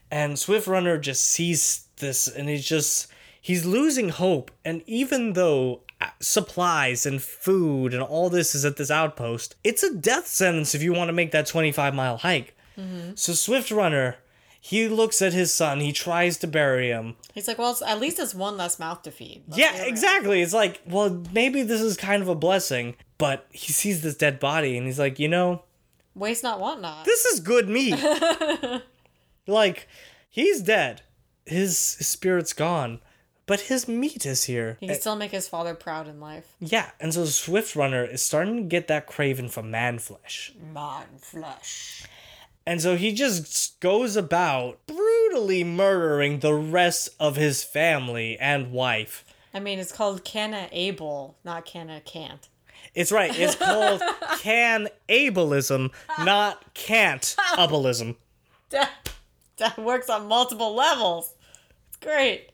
and 0.10 0.40
Swift 0.40 0.66
Runner 0.66 0.98
just 0.98 1.28
sees 1.28 1.88
this, 1.98 2.28
and 2.28 2.50
he's 2.50 2.66
just 2.66 3.06
he's 3.40 3.68
losing 3.68 4.10
hope. 4.10 4.50
And 4.66 4.82
even 4.88 5.34
though 5.34 5.82
uh, 6.02 6.08
supplies 6.22 7.06
and 7.06 7.22
food 7.22 7.94
and 7.94 8.02
all 8.02 8.32
this 8.32 8.56
is 8.56 8.66
at 8.66 8.78
this 8.78 8.90
outpost, 8.90 9.54
it's 9.64 9.84
a 9.84 9.94
death 9.94 10.26
sentence 10.26 10.74
if 10.74 10.82
you 10.82 10.92
want 10.92 11.10
to 11.10 11.14
make 11.14 11.32
that 11.34 11.46
twenty 11.46 11.72
five 11.72 11.94
mile 11.94 12.18
hike. 12.18 12.58
So 13.14 13.34
Swift 13.34 13.70
Runner. 13.70 14.18
He 14.66 14.88
looks 14.88 15.22
at 15.22 15.34
his 15.34 15.54
son. 15.54 15.82
He 15.82 15.92
tries 15.92 16.38
to 16.38 16.48
bury 16.48 16.88
him. 16.88 17.18
He's 17.34 17.50
like, 17.50 17.58
well, 17.58 17.78
at 17.86 18.00
least 18.00 18.18
it's 18.18 18.34
one 18.34 18.56
less 18.56 18.80
mouth 18.80 19.02
to 19.02 19.12
feed. 19.12 19.44
Let's 19.50 19.60
Yeah, 19.60 19.84
exactly. 19.84 20.42
It's 20.42 20.54
like, 20.54 20.80
well, 20.88 21.22
maybe 21.34 21.64
this 21.64 21.82
is 21.82 21.98
kind 21.98 22.24
of 22.24 22.30
a 22.30 22.34
blessing, 22.34 22.96
but 23.18 23.46
he 23.52 23.74
sees 23.74 24.04
this 24.04 24.16
dead 24.16 24.40
body 24.40 24.78
and 24.78 24.88
he's 24.88 24.98
like, 24.98 25.20
you 25.20 25.28
know, 25.28 25.64
Waste 26.16 26.44
not, 26.44 26.62
want 26.62 26.80
not. 26.80 27.04
this 27.04 27.26
is 27.26 27.42
good 27.42 27.68
meat. 27.68 28.02
like, 29.48 29.90
he's 30.30 30.62
dead. 30.62 31.02
His, 31.46 31.96
his 31.96 32.08
spirit's 32.08 32.54
gone, 32.54 33.02
but 33.46 33.60
his 33.60 33.90
meat 33.90 34.26
is 34.26 34.46
here. 34.46 34.78
He 34.80 34.88
can 34.88 34.96
still 34.96 35.18
make 35.18 35.32
his 35.32 35.50
father 35.50 35.76
proud 35.76 36.08
in 36.08 36.22
life. 36.22 36.56
Yeah, 36.62 36.92
and 37.02 37.14
so 37.14 37.26
Swift 37.26 37.76
Runner 37.76 38.06
is 38.06 38.22
starting 38.22 38.56
to 38.56 38.64
get 38.64 38.88
that 38.88 39.08
craving 39.08 39.50
for 39.50 39.62
man 39.62 40.00
flesh. 40.00 40.54
Man 40.74 41.08
flesh. 41.20 42.06
And 42.66 42.82
so 42.82 42.96
he 42.96 43.14
just 43.14 43.80
goes 43.80 44.16
about 44.16 44.80
brutally 44.88 45.64
murdering 45.64 46.40
the 46.40 46.54
rest 46.54 47.10
of 47.20 47.36
his 47.36 47.64
family 47.64 48.38
and 48.40 48.72
wife. 48.72 49.26
I 49.54 49.60
mean, 49.60 49.80
it's 49.80 49.92
called 49.92 50.24
Canna 50.24 50.70
Able, 50.72 51.38
not 51.44 51.66
Canna 51.66 52.02
Can't. 52.02 52.48
It's 52.96 53.12
right. 53.12 53.38
It's 53.38 53.56
called 53.56 54.02
can 54.40 54.88
ableism, 55.10 55.92
not 56.20 56.74
can't 56.74 57.36
ableism. 57.54 58.16
That, 58.70 59.10
that 59.58 59.78
works 59.78 60.10
on 60.10 60.28
multiple 60.28 60.74
levels. 60.74 61.34
It's 61.90 61.98
great. 61.98 62.50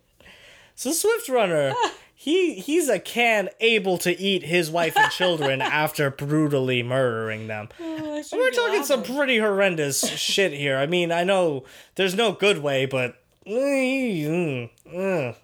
So 0.76 0.92
Swift 0.92 1.28
Runner, 1.30 1.74
he 2.22 2.56
he's 2.56 2.90
a 2.90 3.00
can 3.00 3.48
able 3.62 3.98
to 4.00 4.12
eat 4.20 4.44
his 4.44 4.70
wife 4.70 4.98
and 4.98 5.10
children 5.10 5.62
after 5.62 6.12
brutally 6.12 6.84
murdering 6.84 7.48
them. 7.48 7.70
Oh, 7.80 8.22
We're 8.34 8.52
talking 8.52 8.84
some 8.84 9.04
pretty 9.04 9.38
horrendous 9.38 10.06
shit 10.20 10.52
here. 10.52 10.76
I 10.78 10.86
mean, 10.86 11.14
I 11.14 11.24
know 11.24 11.64
there's 11.96 12.16
no 12.16 12.34
good 12.34 12.58
way, 12.58 12.86
but 12.86 13.16
mm, 13.48 14.70
mm, 14.86 15.36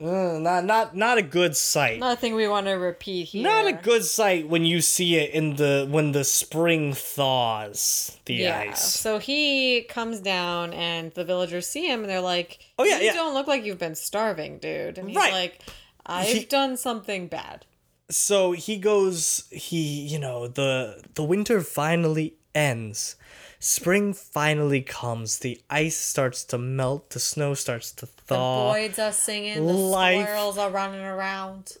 mm, 0.00 0.40
not 0.40 0.64
not 0.64 0.96
not 0.96 1.18
a 1.18 1.22
good 1.22 1.54
sight. 1.54 2.00
Nothing 2.00 2.34
we 2.34 2.48
want 2.48 2.68
to 2.68 2.72
repeat 2.72 3.24
here. 3.24 3.42
Not 3.42 3.66
a 3.66 3.74
good 3.74 4.04
sight 4.06 4.48
when 4.48 4.64
you 4.64 4.80
see 4.80 5.16
it 5.16 5.30
in 5.32 5.56
the 5.56 5.86
when 5.90 6.12
the 6.12 6.24
spring 6.24 6.94
thaws 6.94 8.16
the 8.24 8.34
Yeah. 8.34 8.60
ice. 8.70 8.82
So 8.94 9.18
he 9.18 9.82
comes 9.82 10.20
down, 10.20 10.72
and 10.72 11.12
the 11.12 11.24
villagers 11.26 11.66
see 11.66 11.86
him, 11.86 12.00
and 12.00 12.08
they're 12.08 12.20
like, 12.22 12.60
Oh, 12.78 12.84
yeah, 12.84 12.98
you 13.00 13.04
yeah. 13.08 13.12
don't 13.12 13.34
look 13.34 13.46
like 13.46 13.62
you've 13.66 13.78
been 13.78 13.94
starving, 13.94 14.56
dude." 14.58 14.96
And 14.96 15.08
he's 15.08 15.16
Right. 15.18 15.32
like, 15.34 15.60
"I've 16.06 16.28
He- 16.28 16.44
done 16.44 16.76
something 16.76 17.28
bad." 17.28 17.66
so 18.10 18.52
he 18.52 18.76
goes 18.76 19.44
he 19.50 19.82
you 20.06 20.18
know 20.18 20.46
the 20.46 21.02
the 21.14 21.24
winter 21.24 21.62
finally 21.62 22.34
ends 22.54 23.16
spring 23.58 24.12
finally 24.12 24.82
comes 24.82 25.38
the 25.38 25.58
ice 25.70 25.96
starts 25.96 26.44
to 26.44 26.58
melt 26.58 27.08
the 27.10 27.18
snow 27.18 27.54
starts 27.54 27.90
to 27.92 28.04
thaw. 28.04 28.72
The 28.74 28.88
boys 28.88 28.98
are 28.98 29.10
singing, 29.12 29.66
the 29.66 29.72
life- 29.72 30.22
squirrels 30.26 30.58
are 30.58 30.70
running 30.70 31.00
around. 31.00 31.78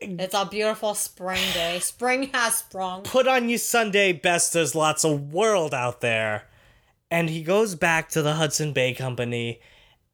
It's 0.00 0.34
a 0.34 0.44
beautiful 0.46 0.94
spring 0.94 1.42
day. 1.54 1.78
Spring 1.94 2.30
has 2.32 2.56
sprung. 2.56 3.02
put 3.04 3.28
on 3.28 3.48
your 3.48 3.58
sunday 3.58 4.12
best 4.12 4.52
there's 4.52 4.74
lots 4.74 5.04
of 5.04 5.32
world 5.32 5.72
out 5.72 6.00
there 6.00 6.48
and 7.12 7.30
he 7.30 7.42
goes 7.44 7.74
back 7.76 8.08
to 8.10 8.22
the 8.22 8.34
hudson 8.34 8.72
bay 8.72 8.92
company 8.92 9.60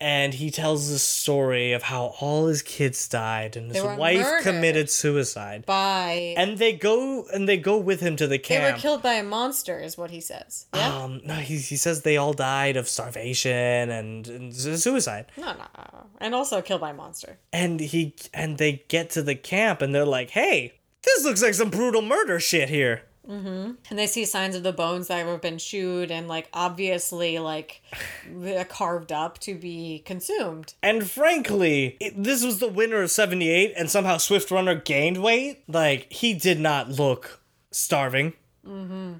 and 0.00 0.34
he 0.34 0.50
tells 0.50 0.90
the 0.90 0.98
story 0.98 1.72
of 1.72 1.84
how 1.84 2.14
all 2.20 2.46
his 2.46 2.60
kids 2.62 3.08
died 3.08 3.56
and 3.56 3.72
his 3.72 3.82
wife 3.82 4.42
committed 4.42 4.90
suicide 4.90 5.64
By 5.64 6.34
and 6.36 6.58
they 6.58 6.74
go 6.74 7.24
and 7.32 7.48
they 7.48 7.56
go 7.56 7.78
with 7.78 8.00
him 8.00 8.16
to 8.16 8.26
the 8.26 8.38
camp. 8.38 8.64
they 8.64 8.72
were 8.72 8.78
killed 8.78 9.02
by 9.02 9.14
a 9.14 9.22
monster, 9.22 9.78
is 9.80 9.96
what 9.96 10.10
he 10.10 10.20
says. 10.20 10.66
Yeah. 10.74 10.96
Um, 11.04 11.20
no, 11.24 11.34
he, 11.34 11.56
he 11.56 11.76
says 11.76 12.02
they 12.02 12.16
all 12.16 12.34
died 12.34 12.76
of 12.76 12.88
starvation 12.88 13.90
and, 13.90 14.28
and 14.28 14.54
su- 14.54 14.76
suicide. 14.76 15.26
no, 15.36 15.52
no, 15.54 16.06
and 16.18 16.34
also 16.34 16.60
killed 16.60 16.80
by 16.80 16.90
a 16.90 16.94
monster. 16.94 17.38
And 17.52 17.80
he 17.80 18.14
and 18.34 18.58
they 18.58 18.84
get 18.88 19.10
to 19.10 19.22
the 19.22 19.34
camp 19.34 19.80
and 19.80 19.94
they're 19.94 20.04
like, 20.04 20.30
"Hey, 20.30 20.74
this 21.04 21.24
looks 21.24 21.42
like 21.42 21.54
some 21.54 21.70
brutal 21.70 22.02
murder 22.02 22.38
shit 22.38 22.68
here." 22.68 23.02
And 23.28 23.76
they 23.90 24.06
see 24.06 24.24
signs 24.24 24.54
of 24.54 24.62
the 24.62 24.72
bones 24.72 25.08
that 25.08 25.26
have 25.26 25.42
been 25.42 25.58
chewed 25.58 26.10
and 26.10 26.28
like 26.28 26.48
obviously 26.52 27.38
like 27.38 27.82
carved 28.68 29.12
up 29.12 29.38
to 29.40 29.54
be 29.54 30.02
consumed. 30.04 30.74
And 30.82 31.08
frankly, 31.10 31.96
it, 32.00 32.22
this 32.22 32.44
was 32.44 32.58
the 32.58 32.68
winner 32.68 33.02
of 33.02 33.10
78, 33.10 33.74
and 33.76 33.90
somehow 33.90 34.18
Swift 34.18 34.50
Runner 34.50 34.74
gained 34.74 35.22
weight. 35.22 35.62
Like, 35.68 36.12
he 36.12 36.34
did 36.34 36.60
not 36.60 36.88
look 36.90 37.40
starving. 37.70 38.34
Mm-hmm. 38.66 39.14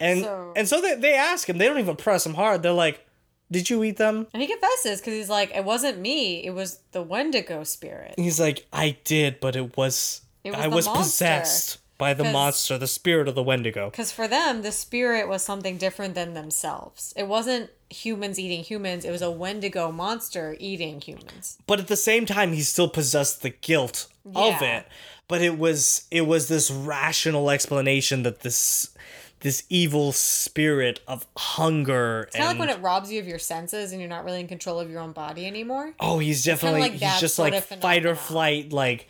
And 0.00 0.20
So- 0.24 0.52
and 0.56 0.68
so 0.68 0.80
they, 0.80 0.94
they 0.96 1.14
ask 1.14 1.48
him, 1.48 1.58
they 1.58 1.66
don't 1.66 1.78
even 1.78 1.96
press 1.96 2.26
him 2.26 2.34
hard. 2.34 2.62
They're 2.62 2.72
like, 2.72 3.06
Did 3.50 3.68
you 3.70 3.82
eat 3.84 3.96
them? 3.98 4.26
And 4.32 4.40
he 4.42 4.48
confesses 4.48 5.00
because 5.00 5.14
he's 5.14 5.28
like, 5.30 5.54
it 5.54 5.64
wasn't 5.64 5.98
me, 5.98 6.44
it 6.44 6.50
was 6.50 6.80
the 6.92 7.02
Wendigo 7.02 7.64
spirit. 7.64 8.14
He's 8.16 8.40
like, 8.40 8.66
I 8.72 8.96
did, 9.04 9.40
but 9.40 9.56
it 9.56 9.76
was, 9.76 10.22
It 10.44 10.50
was 10.52 10.60
I 10.60 10.68
was 10.68 10.86
monster." 10.86 11.02
possessed 11.04 11.78
by 12.02 12.14
the 12.14 12.24
monster, 12.24 12.76
the 12.78 12.88
spirit 12.88 13.28
of 13.28 13.36
the 13.36 13.44
Wendigo. 13.44 13.88
Because 13.88 14.10
for 14.10 14.26
them, 14.26 14.62
the 14.62 14.72
spirit 14.72 15.28
was 15.28 15.44
something 15.44 15.76
different 15.76 16.16
than 16.16 16.34
themselves. 16.34 17.14
It 17.16 17.28
wasn't 17.28 17.70
humans 17.90 18.40
eating 18.40 18.64
humans, 18.64 19.04
it 19.04 19.12
was 19.12 19.22
a 19.22 19.30
Wendigo 19.30 19.92
monster 19.92 20.56
eating 20.58 21.00
humans. 21.00 21.58
But 21.64 21.78
at 21.78 21.86
the 21.86 21.96
same 21.96 22.26
time, 22.26 22.54
he 22.54 22.62
still 22.62 22.88
possessed 22.88 23.42
the 23.42 23.50
guilt 23.50 24.08
of 24.34 24.60
it. 24.62 24.84
But 25.28 25.42
it 25.42 25.56
was 25.56 26.08
it 26.10 26.26
was 26.26 26.48
this 26.48 26.72
rational 26.72 27.50
explanation 27.50 28.24
that 28.24 28.40
this 28.40 28.92
this 29.38 29.62
evil 29.68 30.10
spirit 30.10 30.98
of 31.06 31.24
hunger 31.36 32.24
It's 32.28 32.36
kind 32.36 32.44
of 32.44 32.58
like 32.58 32.58
when 32.58 32.76
it 32.76 32.82
robs 32.82 33.12
you 33.12 33.20
of 33.20 33.28
your 33.28 33.38
senses 33.38 33.92
and 33.92 34.00
you're 34.00 34.10
not 34.10 34.24
really 34.24 34.40
in 34.40 34.48
control 34.48 34.80
of 34.80 34.90
your 34.90 35.00
own 35.00 35.12
body 35.12 35.46
anymore. 35.46 35.94
Oh, 36.00 36.18
he's 36.18 36.44
definitely 36.44 36.80
like 36.80 36.92
he's 36.94 37.20
just 37.20 37.38
like 37.38 37.62
fight 37.62 38.06
or 38.06 38.16
flight, 38.16 38.72
like 38.72 39.08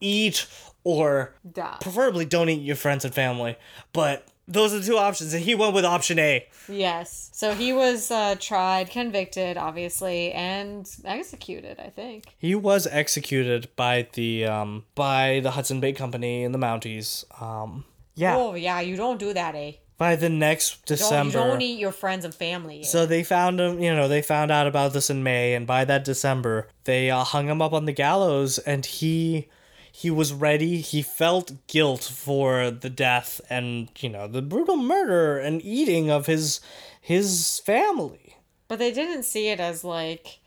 eat 0.00 0.46
or 0.86 1.34
Die. 1.52 1.76
preferably 1.80 2.24
don't 2.24 2.48
eat 2.48 2.62
your 2.62 2.76
friends 2.76 3.04
and 3.04 3.12
family. 3.12 3.56
But 3.92 4.28
those 4.46 4.72
are 4.72 4.78
the 4.78 4.86
two 4.86 4.96
options, 4.96 5.34
and 5.34 5.42
he 5.42 5.56
went 5.56 5.74
with 5.74 5.84
option 5.84 6.20
A. 6.20 6.46
Yes. 6.68 7.30
So 7.34 7.54
he 7.54 7.72
was 7.72 8.12
uh, 8.12 8.36
tried, 8.38 8.90
convicted, 8.90 9.56
obviously, 9.56 10.30
and 10.32 10.88
executed, 11.04 11.80
I 11.80 11.88
think. 11.90 12.26
He 12.38 12.54
was 12.54 12.86
executed 12.86 13.68
by 13.74 14.06
the 14.12 14.46
um 14.46 14.84
by 14.94 15.40
the 15.42 15.50
Hudson 15.50 15.80
Bay 15.80 15.92
Company 15.92 16.44
in 16.44 16.52
the 16.52 16.58
Mounties. 16.58 17.24
Um 17.42 17.84
yeah, 18.14 18.36
Oh, 18.36 18.54
yeah, 18.54 18.80
you 18.80 18.96
don't 18.96 19.18
do 19.18 19.32
that, 19.34 19.54
eh? 19.56 19.72
by 19.98 20.14
the 20.14 20.28
next 20.28 20.84
Don't, 20.86 20.98
December. 20.98 21.38
you 21.38 21.44
don't 21.44 21.62
eat 21.62 21.78
your 21.80 21.90
friends 21.92 22.24
and 22.24 22.34
family. 22.34 22.80
eh? 22.80 22.84
So 22.84 23.06
they 23.06 23.24
found 23.24 23.58
him, 23.60 23.80
you 23.80 23.94
know, 23.96 24.08
they 24.08 24.22
found 24.22 24.50
out 24.50 24.66
about 24.66 24.92
this 24.92 25.10
in 25.10 25.22
May, 25.22 25.54
and 25.54 25.66
by 25.66 25.84
that 25.86 26.04
December, 26.04 26.68
they 26.84 27.10
uh, 27.10 27.24
hung 27.24 27.48
him 27.48 27.60
up 27.60 27.72
on 27.72 27.84
the 27.86 27.92
gallows, 27.92 28.58
and 28.60 28.84
he 28.86 29.48
he 29.96 30.10
was 30.10 30.34
ready. 30.34 30.82
He 30.82 31.00
felt 31.00 31.66
guilt 31.68 32.04
for 32.04 32.70
the 32.70 32.90
death 32.90 33.40
and 33.48 33.88
you 33.98 34.10
know 34.10 34.28
the 34.28 34.42
brutal 34.42 34.76
murder 34.76 35.38
and 35.38 35.64
eating 35.64 36.10
of 36.10 36.26
his 36.26 36.60
his 37.00 37.62
family. 37.64 38.36
But 38.68 38.78
they 38.78 38.92
didn't 38.92 39.22
see 39.22 39.48
it 39.48 39.58
as 39.58 39.84
like 39.84 40.40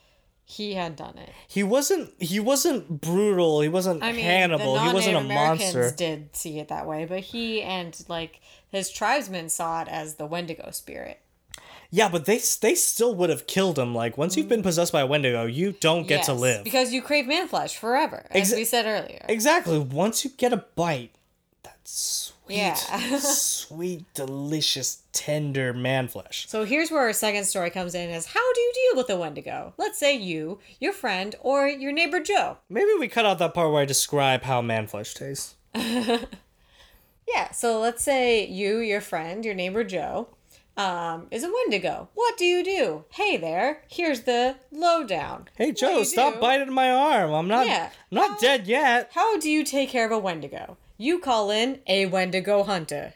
he 0.45 0.75
had 0.75 0.95
done 0.95 1.17
it. 1.17 1.31
He 1.47 1.63
wasn't 1.63 2.13
he 2.21 2.39
wasn't 2.39 3.01
brutal. 3.01 3.61
He 3.61 3.69
wasn't 3.69 4.03
I 4.03 4.11
mean, 4.11 4.23
Hannibal. 4.23 4.75
the 4.75 4.81
He 4.81 4.93
wasn't 4.93 5.17
a 5.17 5.21
monster. 5.21 5.91
Did 5.97 6.35
see 6.35 6.59
it 6.59 6.67
that 6.67 6.85
way, 6.85 7.05
but 7.05 7.21
he 7.21 7.63
and 7.63 7.99
like 8.07 8.41
his 8.69 8.91
tribesmen 8.91 9.49
saw 9.49 9.81
it 9.81 9.87
as 9.87 10.15
the 10.15 10.27
Wendigo 10.27 10.69
spirit. 10.69 11.21
Yeah, 11.91 12.09
but 12.09 12.25
they 12.25 12.39
they 12.61 12.75
still 12.75 13.15
would 13.15 13.29
have 13.29 13.47
killed 13.47 13.79
him. 13.79 13.95
Like 13.95 14.17
once 14.17 14.37
you've 14.37 14.49
been 14.49 14.61
mm. 14.61 14.63
possessed 14.63 14.91
by 14.91 15.01
a 15.01 15.07
Wendigo, 15.07 15.45
you 15.45 15.71
don't 15.71 16.07
get 16.07 16.25
to 16.25 16.33
live. 16.33 16.63
because 16.63 16.93
you 16.93 17.01
crave 17.01 17.27
man 17.27 17.47
flesh 17.47 17.77
forever, 17.77 18.27
as 18.29 18.51
Exa- 18.51 18.55
we 18.55 18.65
said 18.65 18.85
earlier. 18.85 19.25
Exactly. 19.27 19.79
Once 19.79 20.23
you 20.23 20.31
get 20.31 20.53
a 20.53 20.57
bite, 20.75 21.11
that's 21.63 22.33
sweet, 22.45 22.57
Yeah. 22.57 22.75
sweet, 23.19 24.13
delicious, 24.13 25.01
tender 25.13 25.73
man 25.73 26.07
flesh. 26.07 26.47
So 26.47 26.63
here's 26.63 26.91
where 26.91 27.01
our 27.01 27.13
second 27.13 27.45
story 27.45 27.71
comes 27.71 27.95
in: 27.95 28.11
is 28.11 28.27
how 28.27 28.53
do 28.53 28.61
you 28.61 28.73
deal 28.73 28.97
with 29.01 29.09
a 29.09 29.17
Wendigo? 29.17 29.73
Let's 29.77 29.97
say 29.97 30.15
you, 30.15 30.59
your 30.79 30.93
friend, 30.93 31.35
or 31.39 31.67
your 31.67 31.91
neighbor 31.91 32.19
Joe. 32.19 32.57
Maybe 32.69 32.91
we 32.99 33.07
cut 33.07 33.25
out 33.25 33.39
that 33.39 33.55
part 33.55 33.71
where 33.71 33.81
I 33.81 33.85
describe 33.85 34.43
how 34.43 34.61
man 34.61 34.85
flesh 34.85 35.15
tastes. 35.15 35.55
Yeah, 37.33 37.51
so 37.51 37.79
let's 37.79 38.03
say 38.03 38.47
you, 38.47 38.79
your 38.79 39.01
friend, 39.01 39.45
your 39.45 39.53
neighbor 39.53 39.83
Joe, 39.83 40.29
um, 40.79 41.27
is 41.29 41.43
a 41.43 41.51
Wendigo. 41.51 42.07
What 42.15 42.37
do 42.37 42.45
you 42.45 42.63
do? 42.63 43.03
Hey 43.09 43.37
there, 43.37 43.83
here's 43.89 44.21
the 44.21 44.55
lowdown. 44.71 45.49
Hey 45.57 45.71
Joe, 45.73 46.03
stop 46.03 46.35
do- 46.35 46.39
biting 46.39 46.71
my 46.73 46.89
arm. 46.89 47.31
I'm 47.33 47.47
not. 47.47 47.67
Yeah. 47.67 47.89
I'm 48.11 48.15
not 48.15 48.39
dead 48.39 48.65
yet. 48.65 49.11
How 49.13 49.37
do 49.37 49.49
you 49.49 49.63
take 49.63 49.89
care 49.89 50.05
of 50.05 50.11
a 50.11 50.17
Wendigo? 50.19 50.77
You 50.97 51.19
call 51.19 51.51
in 51.51 51.79
a 51.87 52.05
Wendigo 52.07 52.63
hunter. 52.63 53.13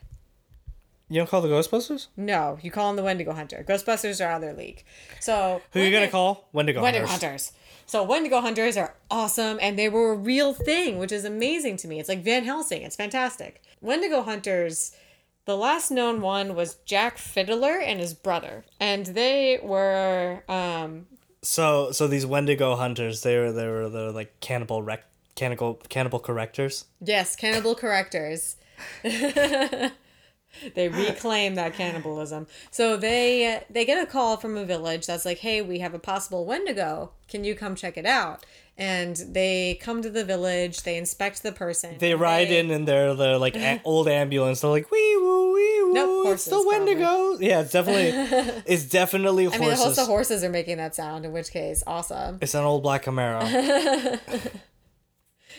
You 1.09 1.19
don't 1.19 1.29
call 1.29 1.41
the 1.41 1.47
Ghostbusters? 1.49 2.07
No, 2.17 2.57
you 2.61 2.71
call 2.71 2.89
in 2.89 2.95
the 2.95 3.03
Wendigo 3.03 3.33
hunter. 3.33 3.63
Ghostbusters 3.67 4.23
are 4.23 4.29
out 4.29 4.37
of 4.37 4.41
their 4.41 4.53
league. 4.53 4.83
So 5.19 5.61
Who 5.71 5.79
are 5.79 5.83
you 5.83 5.91
gonna 5.91 6.07
call? 6.09 6.47
Wendigo. 6.53 6.81
Wendigo 6.81 7.05
hunters. 7.05 7.21
hunters. 7.23 7.51
So 7.85 8.01
Wendigo 8.03 8.39
hunters 8.41 8.77
are 8.77 8.95
awesome, 9.11 9.59
and 9.61 9.77
they 9.77 9.89
were 9.89 10.13
a 10.13 10.15
real 10.17 10.53
thing, 10.53 10.97
which 10.97 11.11
is 11.11 11.25
amazing 11.25 11.77
to 11.77 11.87
me. 11.87 11.99
It's 11.99 12.09
like 12.09 12.23
Van 12.23 12.43
Helsing. 12.45 12.81
It's 12.81 12.95
fantastic. 12.95 13.61
Wendigo 13.81 14.21
hunters. 14.23 14.95
The 15.45 15.57
last 15.57 15.91
known 15.91 16.21
one 16.21 16.55
was 16.55 16.75
Jack 16.85 17.17
Fiddler 17.17 17.77
and 17.79 17.99
his 17.99 18.13
brother, 18.13 18.63
and 18.79 19.05
they 19.07 19.59
were 19.61 20.43
um, 20.47 21.07
So, 21.41 21.91
so 21.91 22.07
these 22.07 22.25
Wendigo 22.25 22.75
hunters, 22.77 23.23
they 23.23 23.37
were, 23.37 23.51
they 23.51 23.67
were, 23.67 23.89
they're 23.89 24.11
like 24.11 24.39
cannibal 24.39 24.81
rec, 24.81 25.03
cannibal, 25.35 25.81
cannibal 25.89 26.19
correctors. 26.19 26.85
Yes, 27.01 27.35
cannibal 27.35 27.75
correctors. 27.75 28.55
they 29.03 29.91
reclaim 30.75 31.55
that 31.55 31.73
cannibalism. 31.73 32.47
So 32.71 32.95
they 32.95 33.63
they 33.69 33.85
get 33.85 34.01
a 34.01 34.09
call 34.09 34.37
from 34.37 34.57
a 34.57 34.65
village 34.65 35.05
that's 35.07 35.25
like, 35.25 35.39
"Hey, 35.39 35.61
we 35.61 35.79
have 35.79 35.93
a 35.93 35.99
possible 35.99 36.45
Wendigo. 36.45 37.11
Can 37.27 37.43
you 37.43 37.55
come 37.55 37.75
check 37.75 37.97
it 37.97 38.05
out?" 38.05 38.45
And 38.75 39.15
they 39.15 39.77
come 39.81 40.01
to 40.01 40.09
the 40.09 40.25
village. 40.25 40.81
They 40.81 40.97
inspect 40.97 41.43
the 41.43 41.51
person. 41.51 41.95
They 41.99 42.15
ride 42.15 42.49
in 42.51 42.71
in 42.71 42.85
their, 42.85 43.13
their 43.13 43.37
like 43.37 43.55
a- 43.55 43.81
old 43.85 44.07
ambulance. 44.07 44.61
They're 44.61 44.71
like, 44.71 44.89
wee 44.89 45.17
woo, 45.17 45.53
wee 45.53 45.83
woo. 45.83 45.93
Nope, 45.93 46.33
it's 46.33 46.45
the 46.45 46.55
horses. 46.55 46.71
Wendigo. 46.71 47.37
Yeah, 47.39 47.61
it's 47.61 47.71
definitely, 47.71 48.61
it's 48.65 48.85
definitely 48.85 49.45
I 49.47 49.57
mean, 49.59 49.69
the 49.69 49.75
horses. 49.75 50.07
horses 50.07 50.43
are 50.43 50.49
making 50.49 50.77
that 50.77 50.95
sound. 50.95 51.23
In 51.23 51.31
which 51.31 51.51
case, 51.51 51.83
awesome. 51.85 52.39
it's 52.41 52.55
an 52.55 52.63
old 52.63 52.81
black 52.81 53.03
Camaro. 53.05 54.19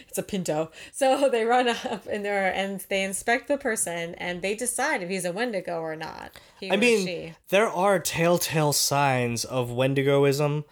It's 0.08 0.18
a 0.18 0.22
pinto. 0.22 0.70
So 0.92 1.28
they 1.28 1.44
run 1.44 1.68
up 1.68 2.06
and 2.06 2.24
they 2.24 2.52
and 2.54 2.78
they 2.88 3.02
inspect 3.02 3.48
the 3.48 3.58
person 3.58 4.14
and 4.16 4.42
they 4.42 4.54
decide 4.54 5.02
if 5.02 5.08
he's 5.08 5.24
a 5.24 5.32
Wendigo 5.32 5.80
or 5.80 5.96
not. 5.96 6.30
I 6.70 6.76
mean, 6.76 7.04
she. 7.06 7.32
there 7.48 7.68
are 7.68 7.98
telltale 7.98 8.72
signs 8.72 9.44
of 9.44 9.72
Wendigoism. 9.72 10.64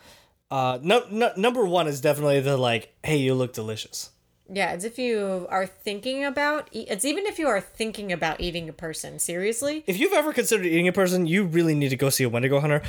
Uh, 0.52 0.78
no, 0.82 1.04
no, 1.10 1.32
number 1.36 1.64
one 1.64 1.86
is 1.88 2.00
definitely 2.02 2.40
the 2.40 2.56
like, 2.58 2.92
hey, 3.02 3.16
you 3.16 3.32
look 3.34 3.52
delicious. 3.54 4.10
Yeah, 4.52 4.72
it's 4.74 4.84
if 4.84 4.98
you 4.98 5.46
are 5.48 5.66
thinking 5.66 6.24
about. 6.26 6.68
e- 6.72 6.84
It's 6.88 7.06
even 7.06 7.24
if 7.24 7.38
you 7.38 7.46
are 7.48 7.60
thinking 7.60 8.12
about 8.12 8.38
eating 8.40 8.68
a 8.68 8.72
person. 8.74 9.18
Seriously, 9.18 9.82
If 9.86 9.98
you've 9.98 10.12
ever 10.12 10.32
considered 10.34 10.66
eating 10.66 10.88
a 10.88 10.92
person, 10.92 11.26
you 11.26 11.44
really 11.44 11.74
need 11.74 11.88
to 11.88 11.96
go 11.96 12.10
see 12.10 12.24
a 12.24 12.28
Wendigo 12.28 12.60
hunter. 12.60 12.82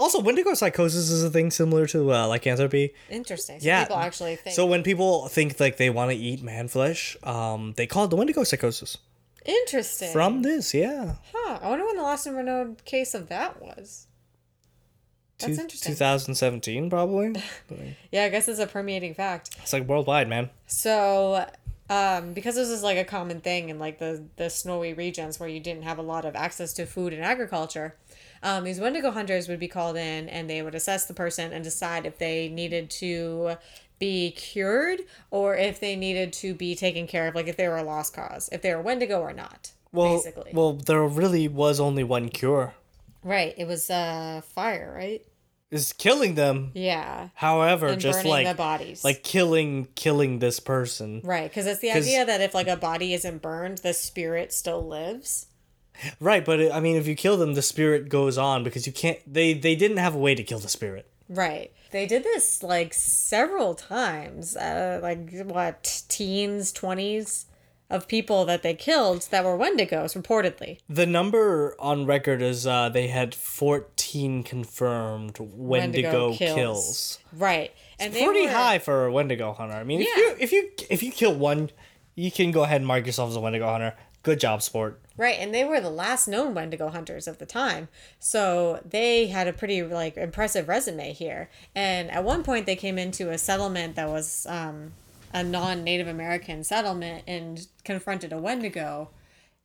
Also, 0.00 0.18
Wendigo 0.20 0.52
psychosis 0.54 1.10
is 1.10 1.22
a 1.22 1.30
thing 1.30 1.50
similar 1.52 1.86
to 1.88 2.12
uh, 2.12 2.26
lycanthropy. 2.26 2.92
interesting. 3.10 3.60
So 3.60 3.66
Yeah. 3.66 3.84
people 3.84 3.98
actually 3.98 4.34
think. 4.36 4.56
So 4.56 4.66
when 4.66 4.82
people 4.82 5.28
think 5.28 5.60
like 5.60 5.76
they 5.76 5.90
want 5.90 6.10
to 6.10 6.16
eat 6.16 6.42
man 6.42 6.66
flesh, 6.68 7.16
um, 7.22 7.74
they 7.76 7.86
call 7.86 8.06
it 8.06 8.08
the 8.10 8.16
Wendigo 8.16 8.42
psychosis. 8.42 8.96
interesting. 9.44 10.10
From 10.12 10.42
this, 10.42 10.74
yeah. 10.74 11.14
Huh. 11.32 11.58
I 11.62 11.68
wonder 11.68 11.84
when 11.86 11.96
the 11.96 12.02
last 12.02 12.26
known 12.26 12.76
case 12.84 13.14
of 13.14 13.28
that 13.28 13.60
was. 13.62 14.06
That's 15.40 15.56
Two- 15.56 15.62
interesting. 15.62 15.92
2017, 15.92 16.90
probably. 16.90 17.34
Yeah, 18.12 18.24
I 18.24 18.28
guess 18.28 18.48
it's 18.48 18.58
a 18.58 18.66
permeating 18.66 19.14
fact. 19.14 19.50
it's 19.62 19.72
like 19.72 19.86
worldwide, 19.86 20.28
man. 20.28 20.50
So, 20.66 21.46
um, 21.88 22.32
because 22.32 22.54
this 22.56 22.68
is 22.68 22.82
like 22.82 22.98
a 22.98 23.04
common 23.04 23.40
thing 23.40 23.68
in 23.68 23.78
like 23.78 23.98
the 23.98 24.24
the 24.36 24.50
snowy 24.50 24.92
regions 24.92 25.38
where 25.40 25.48
you 25.48 25.60
didn't 25.60 25.82
have 25.82 25.98
a 25.98 26.02
lot 26.02 26.24
of 26.24 26.34
access 26.36 26.72
to 26.74 26.86
food 26.86 27.12
and 27.12 27.22
agriculture, 27.22 27.96
um, 28.42 28.64
these 28.64 28.80
Wendigo 28.80 29.10
hunters 29.10 29.48
would 29.48 29.58
be 29.60 29.68
called 29.68 29.96
in 29.96 30.28
and 30.28 30.48
they 30.50 30.62
would 30.62 30.74
assess 30.74 31.06
the 31.06 31.14
person 31.14 31.52
and 31.52 31.62
decide 31.64 32.06
if 32.06 32.18
they 32.18 32.48
needed 32.48 32.90
to 32.90 33.56
be 33.98 34.30
cured 34.32 35.00
or 35.30 35.56
if 35.56 35.78
they 35.78 35.94
needed 35.94 36.32
to 36.32 36.54
be 36.54 36.74
taken 36.74 37.06
care 37.06 37.28
of, 37.28 37.34
like 37.34 37.46
if 37.48 37.56
they 37.56 37.68
were 37.68 37.76
a 37.76 37.82
lost 37.82 38.14
cause, 38.14 38.48
if 38.50 38.62
they 38.62 38.74
were 38.74 38.80
Wendigo 38.82 39.20
or 39.20 39.32
not. 39.32 39.72
Well, 39.92 40.16
basically, 40.16 40.52
well, 40.54 40.74
there 40.74 41.02
really 41.06 41.48
was 41.48 41.80
only 41.80 42.04
one 42.04 42.28
cure: 42.28 42.74
right? 43.24 43.52
It 43.58 43.66
was 43.66 43.90
uh 43.90 44.40
fire, 44.44 44.92
right? 44.96 45.24
Is 45.70 45.92
killing 45.92 46.34
them. 46.34 46.72
Yeah, 46.74 47.28
However, 47.34 47.88
and 47.88 48.00
just 48.00 48.24
like 48.24 48.46
the 48.46 48.54
bodies, 48.54 49.04
like 49.04 49.22
killing 49.22 49.86
killing 49.94 50.38
this 50.38 50.60
person. 50.60 51.20
right? 51.24 51.48
Because 51.48 51.66
it's 51.66 51.80
the 51.80 51.90
idea 51.92 52.24
that 52.24 52.40
if 52.40 52.54
like 52.54 52.68
a 52.68 52.76
body 52.76 53.14
isn't 53.14 53.40
burned, 53.42 53.78
the 53.78 53.92
spirit 53.94 54.52
still 54.52 54.86
lives. 54.86 55.46
Right, 56.18 56.44
but 56.44 56.60
it, 56.60 56.72
I 56.72 56.80
mean, 56.80 56.96
if 56.96 57.06
you 57.06 57.14
kill 57.14 57.36
them, 57.36 57.54
the 57.54 57.62
spirit 57.62 58.08
goes 58.08 58.38
on 58.38 58.64
because 58.64 58.86
you 58.86 58.92
can't. 58.92 59.18
They 59.30 59.52
they 59.52 59.76
didn't 59.76 59.98
have 59.98 60.14
a 60.14 60.18
way 60.18 60.34
to 60.34 60.42
kill 60.42 60.58
the 60.58 60.68
spirit. 60.68 61.10
Right. 61.28 61.72
They 61.92 62.06
did 62.06 62.24
this 62.24 62.62
like 62.62 62.94
several 62.94 63.74
times, 63.74 64.56
uh, 64.56 65.00
like 65.02 65.30
what 65.42 66.02
teens, 66.08 66.72
twenties. 66.72 67.46
Of 67.90 68.06
people 68.06 68.44
that 68.44 68.62
they 68.62 68.72
killed 68.72 69.26
that 69.30 69.44
were 69.44 69.58
Wendigos, 69.58 70.16
reportedly. 70.16 70.78
The 70.88 71.06
number 71.06 71.74
on 71.78 72.06
record 72.06 72.40
is 72.40 72.66
uh, 72.66 72.88
they 72.88 73.08
had 73.08 73.34
14 73.34 74.44
confirmed 74.44 75.36
Wendigo, 75.40 76.32
kills. 76.34 77.18
Right. 77.36 77.72
And 77.98 78.14
they 78.14 78.24
Pretty 78.24 78.46
were, 78.46 78.52
high 78.52 78.78
for 78.78 79.06
a 79.06 79.12
Wendigo 79.12 79.52
hunter. 79.52 79.74
I 79.74 79.84
mean, 79.84 80.00
Yeah. 80.00 80.06
if 80.06 80.16
you 80.16 80.36
if 80.38 80.52
you 80.52 80.70
if 80.88 81.02
you 81.02 81.10
kill 81.12 81.34
one, 81.34 81.70
you 82.14 82.30
can 82.30 82.50
go 82.52 82.62
ahead 82.62 82.76
and 82.80 82.86
mark 82.86 83.04
yourself 83.06 83.30
as 83.30 83.36
a 83.36 83.40
Wendigo 83.40 83.66
hunter. 83.66 83.94
Good 84.22 84.38
job, 84.38 84.62
sport. 84.62 85.00
Right, 85.16 85.36
and 85.38 85.52
they 85.54 85.64
were 85.64 85.80
the 85.80 85.90
last 85.90 86.28
known 86.28 86.54
Wendigo 86.54 86.88
hunters 86.88 87.26
of 87.26 87.38
the 87.38 87.46
time. 87.46 87.88
So 88.18 88.80
they 88.88 89.26
had 89.26 89.48
a 89.48 89.52
pretty 89.52 89.82
like 89.82 90.16
impressive 90.16 90.68
resume 90.68 91.12
here. 91.12 91.50
And 91.74 92.10
at 92.10 92.24
one 92.24 92.42
point 92.42 92.66
they 92.66 92.76
came 92.76 92.98
into 92.98 93.30
a 93.30 93.36
settlement 93.38 93.96
that 93.96 94.08
was 94.08 94.46
um, 94.48 94.92
a 95.32 95.42
non-Native 95.42 96.08
American 96.08 96.64
settlement 96.64 97.24
and 97.26 97.66
confronted 97.84 98.32
a 98.32 98.38
Wendigo 98.38 99.10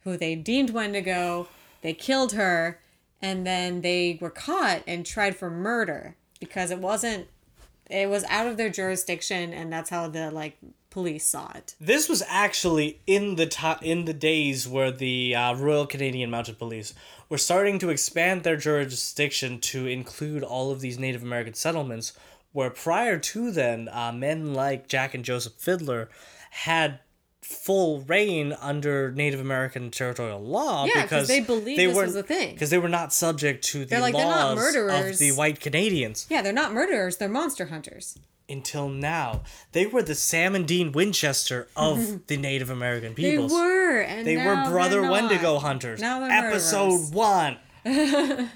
who 0.04 0.18
they 0.18 0.36
deemed 0.36 0.70
Wendigo. 0.70 1.48
They 1.82 1.94
killed 1.94 2.34
her 2.34 2.80
and 3.22 3.46
then 3.46 3.82
they 3.82 4.18
were 4.22 4.30
caught 4.30 4.84
and 4.88 5.06
tried 5.06 5.36
for 5.36 5.50
murder 5.50 6.16
because 6.40 6.72
it 6.72 6.80
wasn't 6.80 7.28
it 7.90 8.10
was 8.10 8.24
out 8.26 8.48
of 8.48 8.58
their 8.58 8.70
jurisdiction 8.70 9.54
and 9.54 9.72
that's 9.72 9.90
how 9.90 10.08
the 10.08 10.32
like 10.32 10.58
police 10.90 11.28
saw 11.28 11.52
it. 11.54 11.76
This 11.80 12.08
was 12.08 12.24
actually 12.30 13.02
in 13.06 13.36
the 13.36 13.48
to- 13.48 13.80
in 13.82 14.06
the 14.06 14.14
days 14.14 14.68
where 14.68 14.92
the 14.92 15.36
uh, 15.36 15.54
Royal 15.56 15.86
Canadian 15.86 16.30
Mounted 16.30 16.58
Police 16.58 16.94
were 17.28 17.38
starting 17.38 17.80
to 17.80 17.90
expand 17.90 18.44
their 18.44 18.56
jurisdiction 18.56 19.60
to 19.60 19.88
include 19.88 20.42
all 20.42 20.72
of 20.72 20.80
these 20.80 20.98
Native 20.98 21.22
American 21.22 21.54
settlements. 21.54 22.14
Where 22.56 22.70
prior 22.70 23.18
to 23.20 23.52
then, 23.52 23.90
uh, 23.92 24.14
men 24.14 24.54
like 24.54 24.88
Jack 24.88 25.14
and 25.14 25.26
Joseph 25.26 25.54
Fiddler 25.60 26.08
had 26.52 27.00
full 27.42 28.00
reign 28.04 28.56
under 28.62 29.12
Native 29.12 29.42
American 29.42 29.92
territorial 29.92 30.40
law 30.42 30.86
Yeah, 30.86 31.02
'cause 31.02 31.04
because 31.04 31.28
they 31.28 31.42
believed 31.42 31.78
this 31.80 31.94
was 31.96 32.16
a 32.16 32.24
thing. 32.24 32.54
because 32.54 32.70
they 32.70 32.78
were 32.78 32.88
not 32.88 33.12
subject 33.12 33.66
to 33.66 33.80
the 33.80 33.86
They're 33.88 34.00
like, 34.00 34.16
they're 34.16 34.26
not 34.26 34.56
laws 34.56 34.74
of 34.76 35.18
the 35.20 35.34
white 35.34 35.60
Canadians 35.60 36.28
Yeah, 36.30 36.42
they're 36.42 36.54
not 36.54 36.72
murderers, 36.72 37.18
they're 37.18 37.28
monster 37.28 37.66
hunters. 37.66 38.18
until 38.48 38.88
now. 38.88 39.42
They 39.74 39.86
were 39.86 40.02
the 40.02 40.16
Sam 40.16 40.56
and 40.56 40.66
Dean 40.66 40.94
Winchester 40.94 41.68
of 41.76 42.26
the 42.28 42.38
Native 42.38 42.70
American 42.70 43.14
people. 43.16 43.50
They 43.50 43.54
were, 43.54 44.00
and 44.00 44.26
They 44.26 44.38
were 44.38 44.56
brother. 44.70 45.02
Wendigo 45.02 45.60
hunters. 45.60 46.00
Now 46.00 46.22
they're 46.22 46.32
Episode 46.32 47.12
murderers. 47.12 47.12
one. 47.12 47.58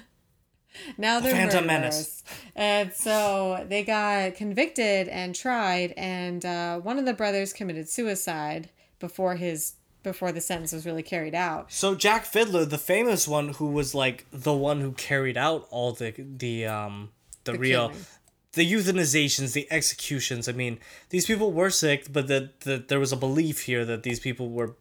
Now 0.96 1.20
they're 1.20 1.32
Phantom 1.34 1.66
murderers. 1.66 2.19
And 2.60 2.92
so 2.92 3.64
they 3.66 3.82
got 3.82 4.34
convicted 4.34 5.08
and 5.08 5.34
tried, 5.34 5.94
and 5.96 6.44
uh, 6.44 6.78
one 6.80 6.98
of 6.98 7.06
the 7.06 7.14
brothers 7.14 7.54
committed 7.54 7.88
suicide 7.88 8.68
before 8.98 9.36
his 9.36 9.76
before 10.02 10.30
the 10.30 10.40
sentence 10.42 10.72
was 10.72 10.84
really 10.84 11.02
carried 11.02 11.34
out. 11.34 11.72
So 11.72 11.94
Jack 11.94 12.26
Fiddler, 12.26 12.66
the 12.66 12.78
famous 12.78 13.26
one 13.26 13.48
who 13.48 13.68
was 13.68 13.94
like 13.94 14.26
the 14.30 14.52
one 14.52 14.82
who 14.82 14.92
carried 14.92 15.38
out 15.38 15.66
all 15.70 15.92
the 15.92 16.12
the 16.18 16.66
um 16.66 17.10
the, 17.44 17.54
real 17.54 17.88
killing. 17.88 18.04
the 18.52 18.70
euthanizations, 18.70 19.54
the 19.54 19.66
executions. 19.70 20.46
I 20.46 20.52
mean, 20.52 20.78
these 21.08 21.24
people 21.24 21.52
were 21.52 21.70
sick, 21.70 22.12
but 22.12 22.26
the, 22.28 22.50
the 22.60 22.84
there 22.86 23.00
was 23.00 23.10
a 23.10 23.16
belief 23.16 23.62
here 23.62 23.86
that 23.86 24.02
these 24.02 24.20
people 24.20 24.50
were 24.50 24.76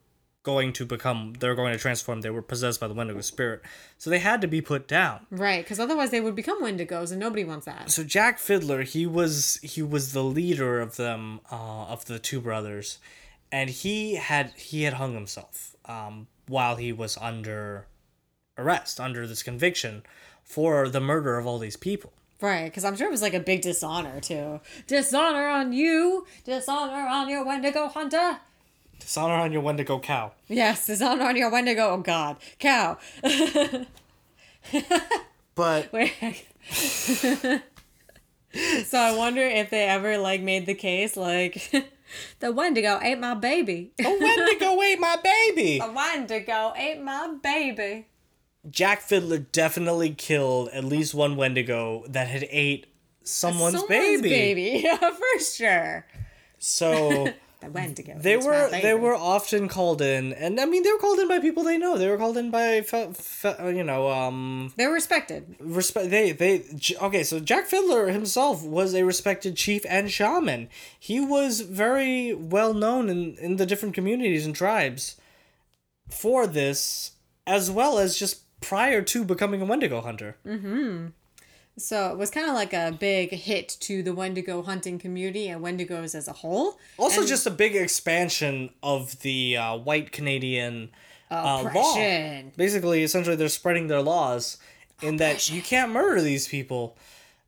going 0.50 0.74
to 0.74 0.86
become 0.86 1.20
they're 1.40 1.60
going 1.62 1.74
to 1.74 1.80
transform. 1.80 2.22
They 2.22 2.36
were 2.38 2.42
possessed 2.54 2.80
by 2.80 2.88
the 2.88 2.94
Wendigo 3.00 3.22
spirit. 3.22 3.62
So 3.98 4.10
they 4.10 4.20
had 4.20 4.42
to 4.42 4.48
be 4.48 4.62
put 4.62 4.88
down. 4.88 5.18
Right, 5.30 5.64
because 5.64 5.80
otherwise 5.80 6.10
they 6.12 6.22
would 6.22 6.36
become 6.36 6.64
Wendigos, 6.64 7.12
and 7.12 7.20
nobody 7.20 7.44
wants 7.44 7.66
that. 7.66 7.92
so 7.92 8.04
Jack 8.04 8.40
Fiddler, 8.40 8.82
he 8.84 9.06
was 9.06 9.60
he 9.62 9.82
was 9.82 10.14
the 10.14 10.24
leader 10.24 10.80
of 10.80 10.96
them, 10.96 11.40
uh, 11.52 11.86
of 11.94 12.06
the 12.06 12.20
two 12.20 12.40
brothers, 12.42 13.00
and 13.52 13.70
he 13.70 14.16
had 14.16 14.52
he 14.56 14.84
had 14.84 14.94
hung 14.94 15.14
himself 15.14 15.76
um, 15.86 16.28
while 16.48 16.76
he 16.78 16.92
was 16.92 17.18
under 17.18 17.86
arrest, 18.58 19.00
under 19.00 19.28
this 19.28 19.44
conviction 19.44 20.04
for 20.44 20.90
the 20.90 21.00
murder 21.00 21.38
of 21.38 21.46
all 21.48 21.60
these 21.60 21.78
people. 21.78 22.12
Right, 22.42 22.66
because 22.66 22.86
I'm 22.86 22.96
sure 22.96 23.08
it 23.08 23.12
was 23.12 23.22
like 23.22 23.34
a 23.34 23.40
big 23.52 23.62
dishonor 23.62 24.22
too. 24.22 24.62
Dishonor 24.88 25.48
on 25.50 25.74
you, 25.74 26.26
dishonor 26.46 27.08
on 27.08 27.28
your 27.30 27.46
Wendigo 27.46 27.88
hunter. 27.90 28.40
Dishonor 29.00 29.34
on 29.36 29.52
your 29.52 29.62
Wendigo 29.62 30.00
cow. 30.00 30.32
Yes, 30.48 30.86
dishonor 30.86 31.24
on 31.26 31.36
your 31.36 31.50
Wendigo. 31.52 31.90
Oh 31.90 31.98
God, 31.98 32.38
cow. 32.60 32.98
But 35.56 35.92
Wait. 35.94 36.14
so 38.86 38.98
I 39.00 39.16
wonder 39.16 39.42
if 39.42 39.70
they 39.70 39.84
ever 39.88 40.18
like 40.18 40.42
made 40.42 40.66
the 40.66 40.74
case 40.76 41.16
like 41.18 41.72
the 42.40 42.52
Wendigo 42.52 43.00
ate 43.02 43.20
my 43.20 43.34
baby. 43.34 43.92
a 44.00 44.04
Wendigo 44.20 44.82
ate 44.82 45.00
my 45.00 45.18
baby. 45.24 45.80
The 45.80 45.92
Wendigo 45.92 46.74
ate 46.76 47.02
my 47.02 47.36
baby. 47.42 48.08
Jack 48.70 49.02
Fiddler 49.02 49.38
definitely 49.40 50.12
killed 50.12 50.70
at 50.70 50.84
least 50.84 51.14
one 51.14 51.36
Wendigo 51.38 52.04
that 52.10 52.28
had 52.28 52.46
ate 52.52 52.88
someone's, 53.24 53.76
Someone's 53.80 54.22
baby. 54.22 54.30
baby. 54.30 54.82
Yeah, 54.84 54.98
for 54.98 55.40
sure. 55.44 56.06
So 56.58 57.30
They 58.22 58.38
were 58.46 58.70
they 58.82 58.94
were 58.94 59.16
often 59.16 59.68
called 59.68 60.02
in, 60.02 60.34
and 60.34 60.60
I 60.60 60.66
mean 60.66 60.84
they 60.84 60.92
were 60.92 60.98
called 60.98 61.20
in 61.20 61.28
by 61.28 61.40
people 61.40 61.64
they 61.64 61.78
know. 61.78 61.98
They 61.98 62.08
were 62.10 62.18
called 62.18 62.38
in 62.38 62.52
by 62.52 62.82
fe- 62.82 63.12
fe- 63.14 63.76
you 63.76 63.84
know 63.84 64.10
um 64.10 64.74
They're 64.78 64.92
respected. 64.92 65.56
respect. 65.60 66.10
They 66.10 66.32
they 66.32 66.64
okay. 67.02 67.24
So 67.24 67.40
Jack 67.40 67.66
Fiddler 67.68 68.08
himself 68.10 68.64
was 68.64 68.94
a 68.94 69.04
respected 69.04 69.56
chief 69.58 69.86
and 69.90 70.10
shaman. 70.10 70.70
He 71.00 71.20
was 71.20 71.62
very 71.62 72.34
well 72.34 72.74
known 72.74 73.10
in 73.10 73.36
in 73.38 73.58
the 73.58 73.66
different 73.66 73.94
communities 73.96 74.46
and 74.46 74.56
tribes 74.56 75.18
for 76.10 76.48
this, 76.48 77.12
as 77.46 77.70
well 77.70 78.00
as 78.00 78.18
just 78.18 78.42
prior 78.62 79.02
to 79.02 79.24
becoming 79.24 79.62
a 79.62 79.66
Wendigo 79.66 80.02
hunter. 80.02 80.38
So 81.80 82.12
it 82.12 82.18
was 82.18 82.30
kind 82.30 82.48
of 82.48 82.54
like 82.54 82.74
a 82.74 82.96
big 82.98 83.32
hit 83.32 83.78
to 83.82 84.04
the 84.04 84.14
Wendigo 84.14 84.62
hunting 84.62 85.00
community 85.00 85.48
and 85.48 85.64
Wendigos 85.64 86.14
as 86.16 86.28
a 86.28 86.34
whole. 86.34 86.78
Also, 86.98 87.22
And 87.22 87.30
just 87.30 87.46
a 87.48 87.52
big 87.52 87.76
expansion 87.76 88.70
of 88.84 89.20
the 89.22 89.58
uh, 89.58 89.78
white 89.78 90.12
Canadian 90.12 90.90
uh, 91.32 91.70
law. 91.74 91.96
Basically, 92.58 93.04
essentially, 93.04 93.36
they're 93.36 93.50
spreading 93.50 93.88
their 93.88 94.02
laws 94.02 94.58
in 95.02 95.18
that 95.18 95.50
you 95.50 95.62
can't 95.62 95.92
murder 95.92 96.22
these 96.22 96.48
people. 96.48 96.98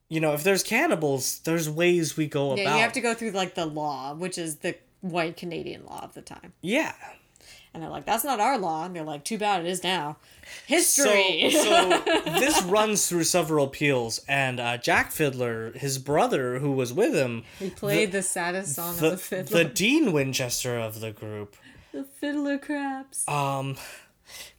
You 0.08 0.20
know, 0.20 0.34
if 0.34 0.44
there's 0.44 0.64
cannibals, 0.64 1.40
there's 1.40 1.70
ways 1.70 2.18
we 2.18 2.28
go 2.28 2.56
Yeah, 2.56 2.64
about. 2.64 2.76
you 2.76 2.82
have 2.82 2.94
to 2.94 3.02
go 3.02 3.14
through 3.14 3.32
like 3.32 3.56
the 3.56 3.66
law, 3.66 4.14
which 4.14 4.38
is 4.38 4.58
the 4.58 4.76
white 5.02 5.38
Canadian 5.38 5.86
law 5.86 6.02
of 6.04 6.14
the 6.14 6.22
time. 6.22 6.54
Yeah. 6.62 6.94
And 7.74 7.82
they're 7.82 7.90
like, 7.90 8.06
that's 8.06 8.24
not 8.26 8.40
our 8.42 8.58
law. 8.58 8.86
And 8.86 8.94
they're 8.96 9.04
like, 9.04 9.24
too 9.24 9.38
bad 9.38 9.66
it 9.66 9.70
is 9.70 9.82
now. 9.84 10.18
History. 10.68 11.50
so 11.52 12.02
this 12.26 12.62
runs 12.64 13.08
through 13.08 13.24
several 13.24 13.66
appeals, 13.66 14.20
and 14.28 14.60
uh, 14.60 14.78
Jack 14.78 15.12
Fiddler, 15.12 15.72
his 15.72 15.98
brother, 15.98 16.60
who 16.60 16.72
was 16.74 16.92
with 16.92 17.14
him, 17.14 17.44
he 17.60 17.70
played 17.70 18.12
the, 18.12 18.22
saddest 18.22 18.76
song 18.76 18.98
the, 18.98 19.06
of 19.06 19.12
the 19.12 19.18
fiddler. 19.18 19.64
the 19.64 19.70
Dean 19.70 20.12
Winchester 20.12 20.78
of 20.78 21.00
the 21.00 21.12
group, 21.12 21.56
The 21.94 22.04
fiddler 22.04 22.58
craps. 22.58 23.26
um, 23.30 23.78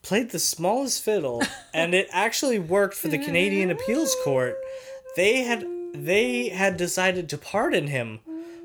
played 0.01 0.31
the 0.31 0.39
smallest 0.39 1.03
fiddle, 1.03 1.43
and 1.73 1.93
it 1.93 2.07
actually 2.11 2.57
worked 2.57 2.95
for 2.95 3.09
the 3.09 3.19
Canadian 3.19 3.69
Appeals 3.69 4.15
Court. 4.23 4.55
They 5.15 5.43
had 5.43 5.65
they 5.93 6.49
had 6.49 6.77
decided 6.77 7.29
to 7.29 7.37
pardon 7.37 7.85
him 7.87 8.21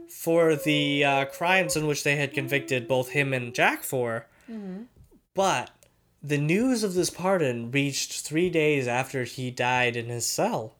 for 0.08 0.56
the 0.56 1.04
uh, 1.04 1.24
crimes 1.26 1.76
in 1.76 1.86
which 1.86 2.02
they 2.02 2.16
had 2.16 2.32
convicted 2.32 2.88
both 2.88 3.10
him 3.10 3.34
and 3.34 3.54
Jack 3.54 3.82
for, 3.82 4.26
but 5.34 5.70
the 6.22 6.38
news 6.38 6.82
of 6.82 6.94
this 6.94 7.10
pardon 7.10 7.70
reached 7.70 8.20
three 8.22 8.50
days 8.50 8.86
after 8.88 9.24
he 9.24 9.50
died 9.50 9.96
in 9.96 10.06
his 10.06 10.26
cell. 10.26 10.74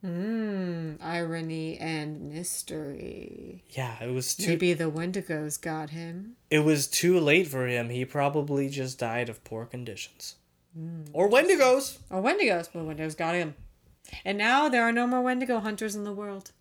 Hmm, 0.00 0.96
irony 1.00 1.78
and 1.78 2.30
mystery. 2.30 3.64
Yeah, 3.70 3.96
it 4.02 4.12
was 4.12 4.34
too 4.34 4.48
Maybe 4.48 4.74
the 4.74 4.90
Wendigos 4.90 5.58
got 5.60 5.90
him. 5.90 6.36
it 6.50 6.58
was 6.58 6.86
too 6.86 7.18
late 7.18 7.48
for 7.48 7.66
him. 7.66 7.88
He 7.88 8.04
probably 8.04 8.68
just 8.68 8.98
died 8.98 9.30
of 9.30 9.42
poor 9.44 9.64
conditions. 9.64 10.36
Hmm. 10.76 11.04
Or 11.14 11.30
Wendigos. 11.30 11.98
Or 12.10 12.20
Wendigos. 12.20 12.68
Well, 12.74 12.84
Wendigos 12.84 13.16
got 13.16 13.34
him. 13.34 13.54
And 14.26 14.36
now 14.36 14.68
there 14.68 14.82
are 14.82 14.92
no 14.92 15.06
more 15.06 15.22
Wendigo 15.22 15.60
hunters 15.60 15.96
in 15.96 16.04
the 16.04 16.12
world. 16.12 16.52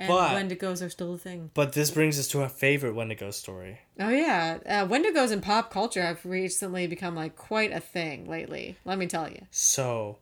And 0.00 0.08
But- 0.08 0.30
Wendigos 0.36 0.84
are 0.84 0.88
still 0.90 1.14
a 1.14 1.18
thing. 1.18 1.50
But 1.54 1.72
this 1.72 1.90
brings 1.90 2.18
us 2.20 2.28
to 2.28 2.42
our 2.42 2.48
favorite 2.48 2.94
Wendigo 2.94 3.30
story. 3.32 3.80
Oh 3.98 4.10
yeah, 4.10 4.58
uh, 4.64 4.86
Wendigos 4.86 5.32
in 5.32 5.40
pop 5.40 5.72
culture 5.72 6.02
have 6.02 6.24
recently 6.24 6.86
become 6.86 7.16
like 7.16 7.34
quite 7.36 7.72
a 7.72 7.80
thing 7.80 8.28
lately. 8.28 8.76
Let 8.84 8.98
me 8.98 9.06
tell 9.08 9.28
you. 9.28 9.46
So, 9.50 10.18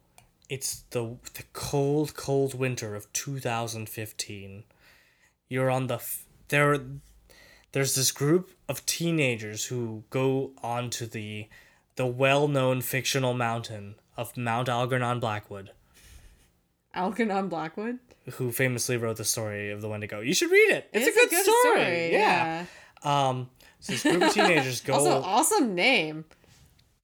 it's 0.49 0.85
the 0.91 1.19
the 1.35 1.43
cold, 1.53 2.15
cold 2.15 2.55
winter 2.59 2.95
of 2.95 3.13
2015. 3.13 4.65
You're 5.49 5.71
on 5.71 5.89
the 5.89 5.97
f- 5.97 6.25
there. 6.49 6.79
There's 7.73 7.95
this 7.95 8.13
group 8.13 8.53
of 8.71 8.87
teenagers 8.87 9.67
who 9.67 10.05
go 10.09 10.53
onto 10.63 11.05
the 11.07 11.49
the 11.97 12.07
well-known 12.07 12.81
fictional 12.81 13.35
mountain 13.35 13.97
of 14.17 14.37
Mount 14.39 14.69
Algernon 14.71 15.21
Blackwood, 15.21 15.73
Algernon 16.95 17.49
Blackwood. 17.49 17.99
Who 18.35 18.51
famously 18.51 18.97
wrote 18.97 19.17
the 19.17 19.25
story 19.25 19.71
of 19.71 19.81
the 19.81 19.89
Wendigo. 19.89 20.21
You 20.21 20.35
should 20.35 20.51
read 20.51 20.71
it. 20.71 20.89
It's, 20.93 21.07
a 21.07 21.29
good, 21.29 21.45
story. 21.45 22.13
Yeah. 22.13 22.67
Um, 23.03 23.49
so 23.81 23.93
this 23.93 24.03
group 24.03 24.23
of 24.23 24.33
teenagers 24.33 24.81
go. 24.83 24.95
Also, 24.95 25.23
awesome 25.23 25.75
name. 25.75 26.25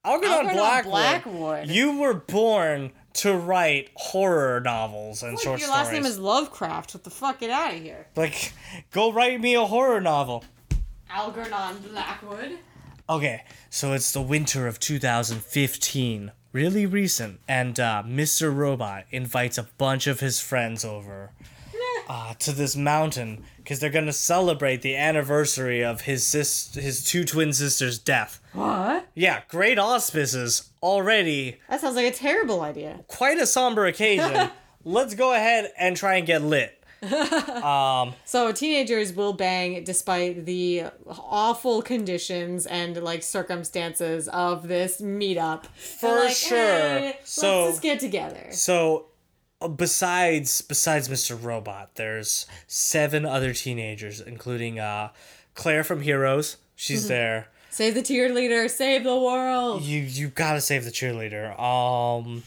Algernon 0.04 0.32
Algernon 0.32 0.56
Blackwood, 0.56 0.92
Blackwood. 0.92 1.68
You 1.68 1.98
were 1.98 2.14
born 2.14 2.90
to 3.14 3.34
write 3.36 3.90
horror 3.94 4.60
novels 4.60 5.22
and 5.22 5.38
short 5.38 5.60
Your 5.60 5.68
stories. 5.68 5.68
Your 5.68 5.70
last 5.70 5.92
name 5.92 6.06
is 6.06 6.18
Lovecraft. 6.18 6.94
What 6.94 7.04
the 7.04 7.10
fuck? 7.10 7.38
Get 7.38 7.50
out 7.50 7.74
of 7.74 7.80
here. 7.80 8.08
like, 8.16 8.52
go 8.90 9.12
write 9.12 9.40
me 9.40 9.54
a 9.54 9.64
horror 9.64 10.00
novel. 10.00 10.44
Algernon 11.08 11.78
Blackwood. 11.90 12.58
Okay, 13.12 13.44
so 13.68 13.92
it's 13.92 14.10
the 14.10 14.22
winter 14.22 14.66
of 14.66 14.80
2015, 14.80 16.32
really 16.52 16.86
recent, 16.86 17.40
and 17.46 17.78
uh, 17.78 18.02
Mr. 18.06 18.56
Robot 18.56 19.04
invites 19.10 19.58
a 19.58 19.64
bunch 19.76 20.06
of 20.06 20.20
his 20.20 20.40
friends 20.40 20.82
over 20.82 21.30
uh, 22.08 22.32
to 22.38 22.52
this 22.52 22.74
mountain 22.74 23.44
because 23.58 23.80
they're 23.80 23.90
gonna 23.90 24.14
celebrate 24.14 24.80
the 24.80 24.96
anniversary 24.96 25.84
of 25.84 26.00
his 26.00 26.24
sis- 26.26 26.74
his 26.74 27.04
two 27.04 27.22
twin 27.26 27.52
sisters' 27.52 27.98
death. 27.98 28.40
What? 28.54 29.06
Yeah, 29.14 29.42
great 29.48 29.78
auspices 29.78 30.70
already. 30.82 31.58
That 31.68 31.82
sounds 31.82 31.96
like 31.96 32.06
a 32.06 32.16
terrible 32.16 32.62
idea. 32.62 33.04
Quite 33.08 33.36
a 33.36 33.46
somber 33.46 33.84
occasion. 33.84 34.52
Let's 34.84 35.14
go 35.14 35.34
ahead 35.34 35.70
and 35.78 35.98
try 35.98 36.14
and 36.14 36.26
get 36.26 36.40
lit. 36.40 36.81
So 38.24 38.52
teenagers 38.52 39.12
will 39.12 39.32
bang 39.32 39.84
despite 39.84 40.46
the 40.46 40.84
awful 41.06 41.82
conditions 41.82 42.66
and 42.66 42.96
like 43.02 43.22
circumstances 43.22 44.28
of 44.28 44.68
this 44.68 45.00
meetup. 45.00 45.66
For 45.66 46.28
sure. 46.30 47.12
So- 47.24 47.64
let's 47.64 47.72
just 47.74 47.82
get 47.82 48.00
together. 48.00 48.48
So, 48.52 49.06
uh, 49.60 49.68
besides 49.68 50.62
besides 50.62 51.08
Mr. 51.08 51.38
Robot, 51.42 51.94
there's 51.96 52.46
seven 52.66 53.24
other 53.24 53.52
teenagers, 53.52 54.20
including 54.20 54.78
uh, 54.78 55.10
Claire 55.54 55.84
from 55.84 56.00
Heroes. 56.02 56.56
She's 56.74 57.06
there. 57.08 57.48
Save 57.70 57.94
the 57.94 58.02
cheerleader, 58.02 58.68
save 58.68 59.04
the 59.04 59.16
world. 59.18 59.82
You 59.82 60.00
you 60.00 60.28
gotta 60.28 60.60
save 60.60 60.84
the 60.84 60.90
cheerleader. 60.90 61.58
Um, 61.58 62.42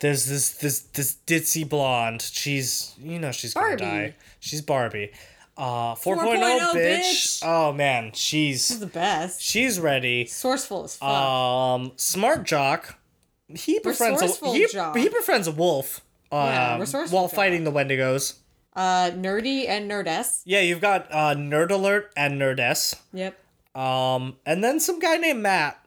there's 0.00 0.26
this 0.26 0.50
this 0.58 0.80
this 0.80 1.16
ditzy 1.26 1.68
blonde. 1.68 2.22
She's 2.22 2.94
you 2.98 3.18
know 3.18 3.32
she's 3.32 3.54
gonna 3.54 3.66
Barbie. 3.76 3.84
die. 3.84 4.14
She's 4.40 4.62
Barbie. 4.62 5.12
Uh, 5.56 5.94
4.0 5.96 6.18
4.0 6.18 6.58
bitch. 6.72 6.74
bitch. 6.74 7.42
Oh 7.44 7.72
man, 7.72 8.12
she's 8.14 8.78
The 8.78 8.86
best. 8.86 9.42
she's 9.42 9.80
ready. 9.80 10.24
Sourceful 10.26 10.84
as 10.84 10.96
fuck. 10.96 11.08
Um, 11.08 11.92
smart 11.96 12.44
jock. 12.44 12.96
He 13.48 13.78
befriends 13.80 14.22
a 14.22 14.52
he, 14.52 14.66
jock. 14.68 14.96
he 14.96 15.08
befriends 15.08 15.48
a 15.48 15.52
wolf. 15.52 16.00
Yeah, 16.30 16.74
Um, 16.74 16.80
resourceful 16.80 17.18
while 17.18 17.28
jock. 17.28 17.34
fighting 17.36 17.64
the 17.64 17.72
Wendigos. 17.72 18.34
Uh, 18.76 19.10
nerdy 19.10 19.66
and 19.68 19.90
nerdess. 19.90 20.42
Yeah, 20.44 20.60
you've 20.60 20.80
got 20.80 21.08
uh, 21.10 21.34
Nerd 21.34 21.70
Alert 21.72 22.12
and 22.16 22.40
Nerdess. 22.40 22.94
Yep. 23.12 23.36
Um, 23.74 24.36
and 24.46 24.62
then 24.62 24.78
some 24.78 25.00
guy 25.00 25.16
named 25.16 25.40
Matt. 25.40 25.84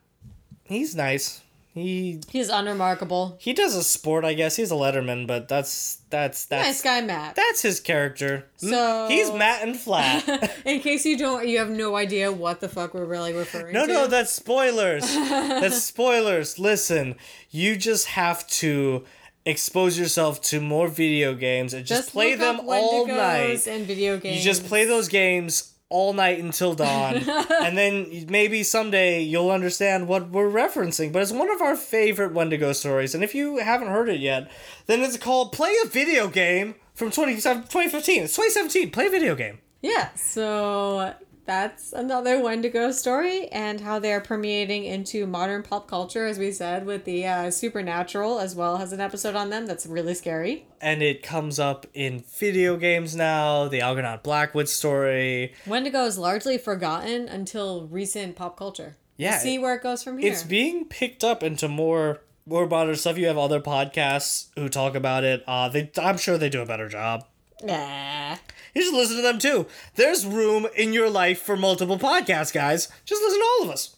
He's 0.65 0.95
nice. 0.95 1.41
He 1.73 2.19
He's 2.29 2.49
unremarkable. 2.49 3.38
he 3.39 3.53
does 3.53 3.75
a 3.75 3.84
sport, 3.84 4.25
I 4.25 4.34
guess. 4.34 4.57
He's 4.57 4.71
a 4.71 4.75
Letterman, 4.75 5.25
but 5.25 5.47
that's 5.47 5.99
that's 6.10 6.45
that's 6.45 6.67
Nice 6.67 6.81
guy, 6.84 6.99
Matt. 7.01 7.36
that's 7.36 7.62
his 7.62 7.79
character. 7.79 8.45
So- 8.57 9.07
he's 9.10 9.31
Matt 9.31 9.63
and 9.63 9.79
flat. 9.79 10.27
In 10.65 10.81
case 10.81 11.05
you 11.05 11.17
don't, 11.17 11.47
you 11.47 11.60
have 11.60 11.69
no 11.69 11.95
idea 11.95 12.29
what 12.31 12.60
the 12.60 12.67
fuck 12.67 12.93
we're 12.93 13.05
really 13.05 13.31
referring 13.34 13.73
no, 13.73 13.86
to. 13.86 13.93
no, 13.93 14.01
no, 14.01 14.07
that's 14.07 14.31
spoilers. 14.34 15.03
that's 15.15 15.81
spoilers. 15.81 16.60
Listen, 16.60 17.15
you 17.51 17.77
just 17.77 18.07
have 18.07 18.45
to 18.49 19.05
expose 19.45 19.97
yourself 19.97 20.41
to 20.41 20.60
more 20.60 20.88
video 20.88 21.34
games 21.34 21.73
and 21.73 21.86
just, 21.86 22.12
play 22.12 22.31
look 22.36 22.39
them 22.39 22.69
all 22.69 23.07
night. 23.07 23.65
and 23.65 23.86
video 23.88 24.17
games. 24.19 24.38
You 24.38 24.43
just 24.43 24.65
play 24.65 24.86
those 24.86 25.07
games 25.07 25.70
all 25.91 26.13
night 26.13 26.39
until 26.39 26.73
dawn, 26.73 27.15
and 27.62 27.77
then 27.77 28.25
maybe 28.30 28.63
someday 28.63 29.21
you'll 29.21 29.51
understand 29.51 30.08
what 30.08 30.30
we're 30.30 30.49
referencing. 30.49 31.12
But 31.12 31.21
it's 31.21 31.32
one 31.32 31.51
of 31.51 31.62
our 31.62 31.75
favorite 31.75 32.34
Wendigo 32.34 32.73
stories, 32.73 33.13
and 33.13 33.23
if 33.23 33.36
you 33.36 33.58
haven't 33.58 33.89
heard 33.89 34.10
it 34.10 34.19
yet, 34.19 34.49
then 34.88 35.01
it's 35.01 35.17
called 35.17 35.51
"Play 35.51 35.73
a 35.84 35.88
Video 35.88 36.27
Game" 36.27 36.75
from 36.93 37.12
20, 37.12 37.36
2015. 37.36 38.23
It's 38.23 38.36
2017. 38.36 38.91
Play 38.91 39.08
a 39.08 39.10
video 39.12 39.36
game. 39.36 39.60
Yeah, 39.82 40.10
so 40.15 41.13
that's 41.45 41.91
another 41.93 42.41
Wendigo 42.41 42.91
story 42.91 43.47
and 43.47 43.82
how 43.82 43.99
they're 43.99 44.21
permeating 44.21 44.84
into 44.86 45.25
modern 45.25 45.63
pop 45.63 45.88
culture, 45.88 46.25
as 46.27 46.38
we 46.38 46.51
said, 46.51 46.86
with 46.86 47.06
the 47.06 47.25
uh, 47.25 47.51
supernatural, 47.51 48.39
as 48.39 48.56
well 48.56 48.77
as 48.77 48.93
an 48.93 48.99
episode 49.01 49.36
on 49.36 49.49
them 49.49 49.65
that's 49.65 49.86
really 49.86 50.13
scary. 50.13 50.65
And 50.80 51.01
it 51.01 51.23
comes 51.23 51.60
up 51.60 51.86
in 51.93 52.23
video 52.38 52.77
games 52.77 53.15
now. 53.15 53.67
The 53.67 53.82
Algernon 53.82 54.19
Blackwood 54.23 54.69
story. 54.69 55.54
Wendigo 55.65 56.06
is 56.06 56.17
largely 56.17 56.58
forgotten 56.58 57.27
until 57.27 57.88
recent 57.88 58.36
pop 58.36 58.58
culture. 58.58 58.97
Yeah, 59.17 59.32
We'll 59.32 59.39
see 59.39 59.60
where 59.60 59.75
it 59.75 59.84
goes 59.84 60.04
from 60.04 60.17
here. 60.17 60.32
It's 60.32 60.43
being 60.43 60.86
picked 60.86 61.23
up 61.23 61.43
into 61.43 61.67
more 61.67 62.21
more 62.45 62.67
modern 62.67 62.95
stuff. 62.95 63.17
You 63.17 63.27
have 63.27 63.38
other 63.38 63.60
podcasts 63.62 64.47
who 64.56 64.67
talk 64.67 64.95
about 64.95 65.23
it. 65.23 65.43
Uh, 65.47 65.69
they 65.69 65.91
I'm 65.97 66.17
sure 66.17 66.38
they 66.38 66.49
do 66.49 66.62
a 66.62 66.65
better 66.65 66.89
job. 66.89 67.25
Nah. 67.63 68.38
You 68.74 68.84
should 68.84 68.93
listen 68.93 69.17
to 69.17 69.21
them 69.21 69.39
too. 69.39 69.67
There's 69.95 70.26
room 70.26 70.67
in 70.76 70.93
your 70.93 71.10
life 71.10 71.41
for 71.41 71.58
multiple 71.58 72.00
podcasts, 72.00 72.54
guys. 72.54 72.88
Just 73.06 73.21
listen 73.21 73.39
to 73.39 73.45
all 73.45 73.63
of 73.63 73.69
us. 73.69 73.95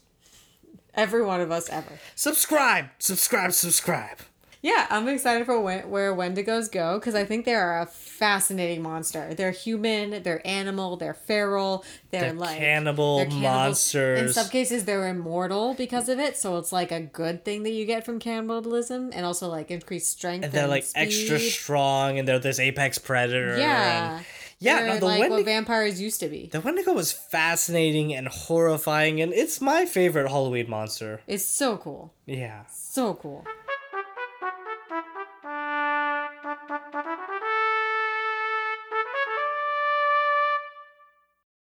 Every 0.96 1.24
one 1.24 1.42
of 1.42 1.52
us 1.52 1.70
ever. 1.70 2.00
Subscribe, 2.16 2.88
subscribe, 3.00 3.52
subscribe. 3.54 4.20
Yeah, 4.64 4.88
I'm 4.90 5.10
excited 5.10 5.46
for 5.46 5.60
when, 5.60 5.90
where 5.90 6.16
Wendigos 6.16 6.72
go 6.72 6.98
because 6.98 7.16
I 7.16 7.26
think 7.26 7.44
they're 7.44 7.82
a 7.82 7.86
fascinating 7.86 8.82
monster. 8.82 9.34
They're 9.34 9.52
human, 9.52 10.24
they're 10.24 10.42
animal, 10.48 10.96
they're 10.96 11.14
feral, 11.14 11.84
they're, 12.12 12.22
They're 12.22 12.34
like 12.34 12.60
cannibal 12.60 13.18
they're 13.18 13.26
cannibals. 13.26 13.94
In 13.94 14.32
some 14.32 14.48
cases, 14.48 14.86
they're 14.86 15.10
immortal 15.10 15.74
because 15.74 16.08
of 16.08 16.18
it, 16.18 16.38
so 16.38 16.58
it's 16.60 16.72
like 16.72 16.94
a 16.94 17.02
good 17.02 17.44
thing 17.44 17.64
that 17.64 17.72
you 17.72 17.86
get 17.86 18.06
from 18.06 18.20
cannibalism, 18.20 19.12
and 19.14 19.26
also 19.26 19.50
like 19.50 19.70
increased 19.70 20.10
strength. 20.10 20.46
And 20.46 20.54
they're 20.54 20.68
like 20.68 20.86
extra 20.96 21.40
strong, 21.40 22.18
and 22.18 22.26
they're 22.26 22.40
this 22.40 22.58
apex 22.60 22.98
predator. 22.98 23.58
Yeah, 23.58 24.16
and- 24.18 24.26
yeah. 24.60 24.80
No, 24.86 24.98
the 25.00 25.06
like 25.06 25.20
Wendigo. 25.20 25.36
what 25.36 25.46
vampires 25.46 26.00
used 26.00 26.22
to 26.22 26.30
be. 26.30 26.48
the 26.50 26.62
Wendigo 26.62 26.94
was 26.94 27.12
fascinating 27.12 28.14
and 28.14 28.30
horrifying, 28.30 29.20
and 29.20 29.34
it's 29.34 29.60
my 29.60 29.86
favorite 29.86 30.30
Halloween 30.30 30.70
monster. 30.70 31.20
It's 31.28 31.44
so 31.44 31.76
cool, 31.76 32.14
Yeah. 32.26 32.64
so 32.72 33.14
cool. 33.16 33.44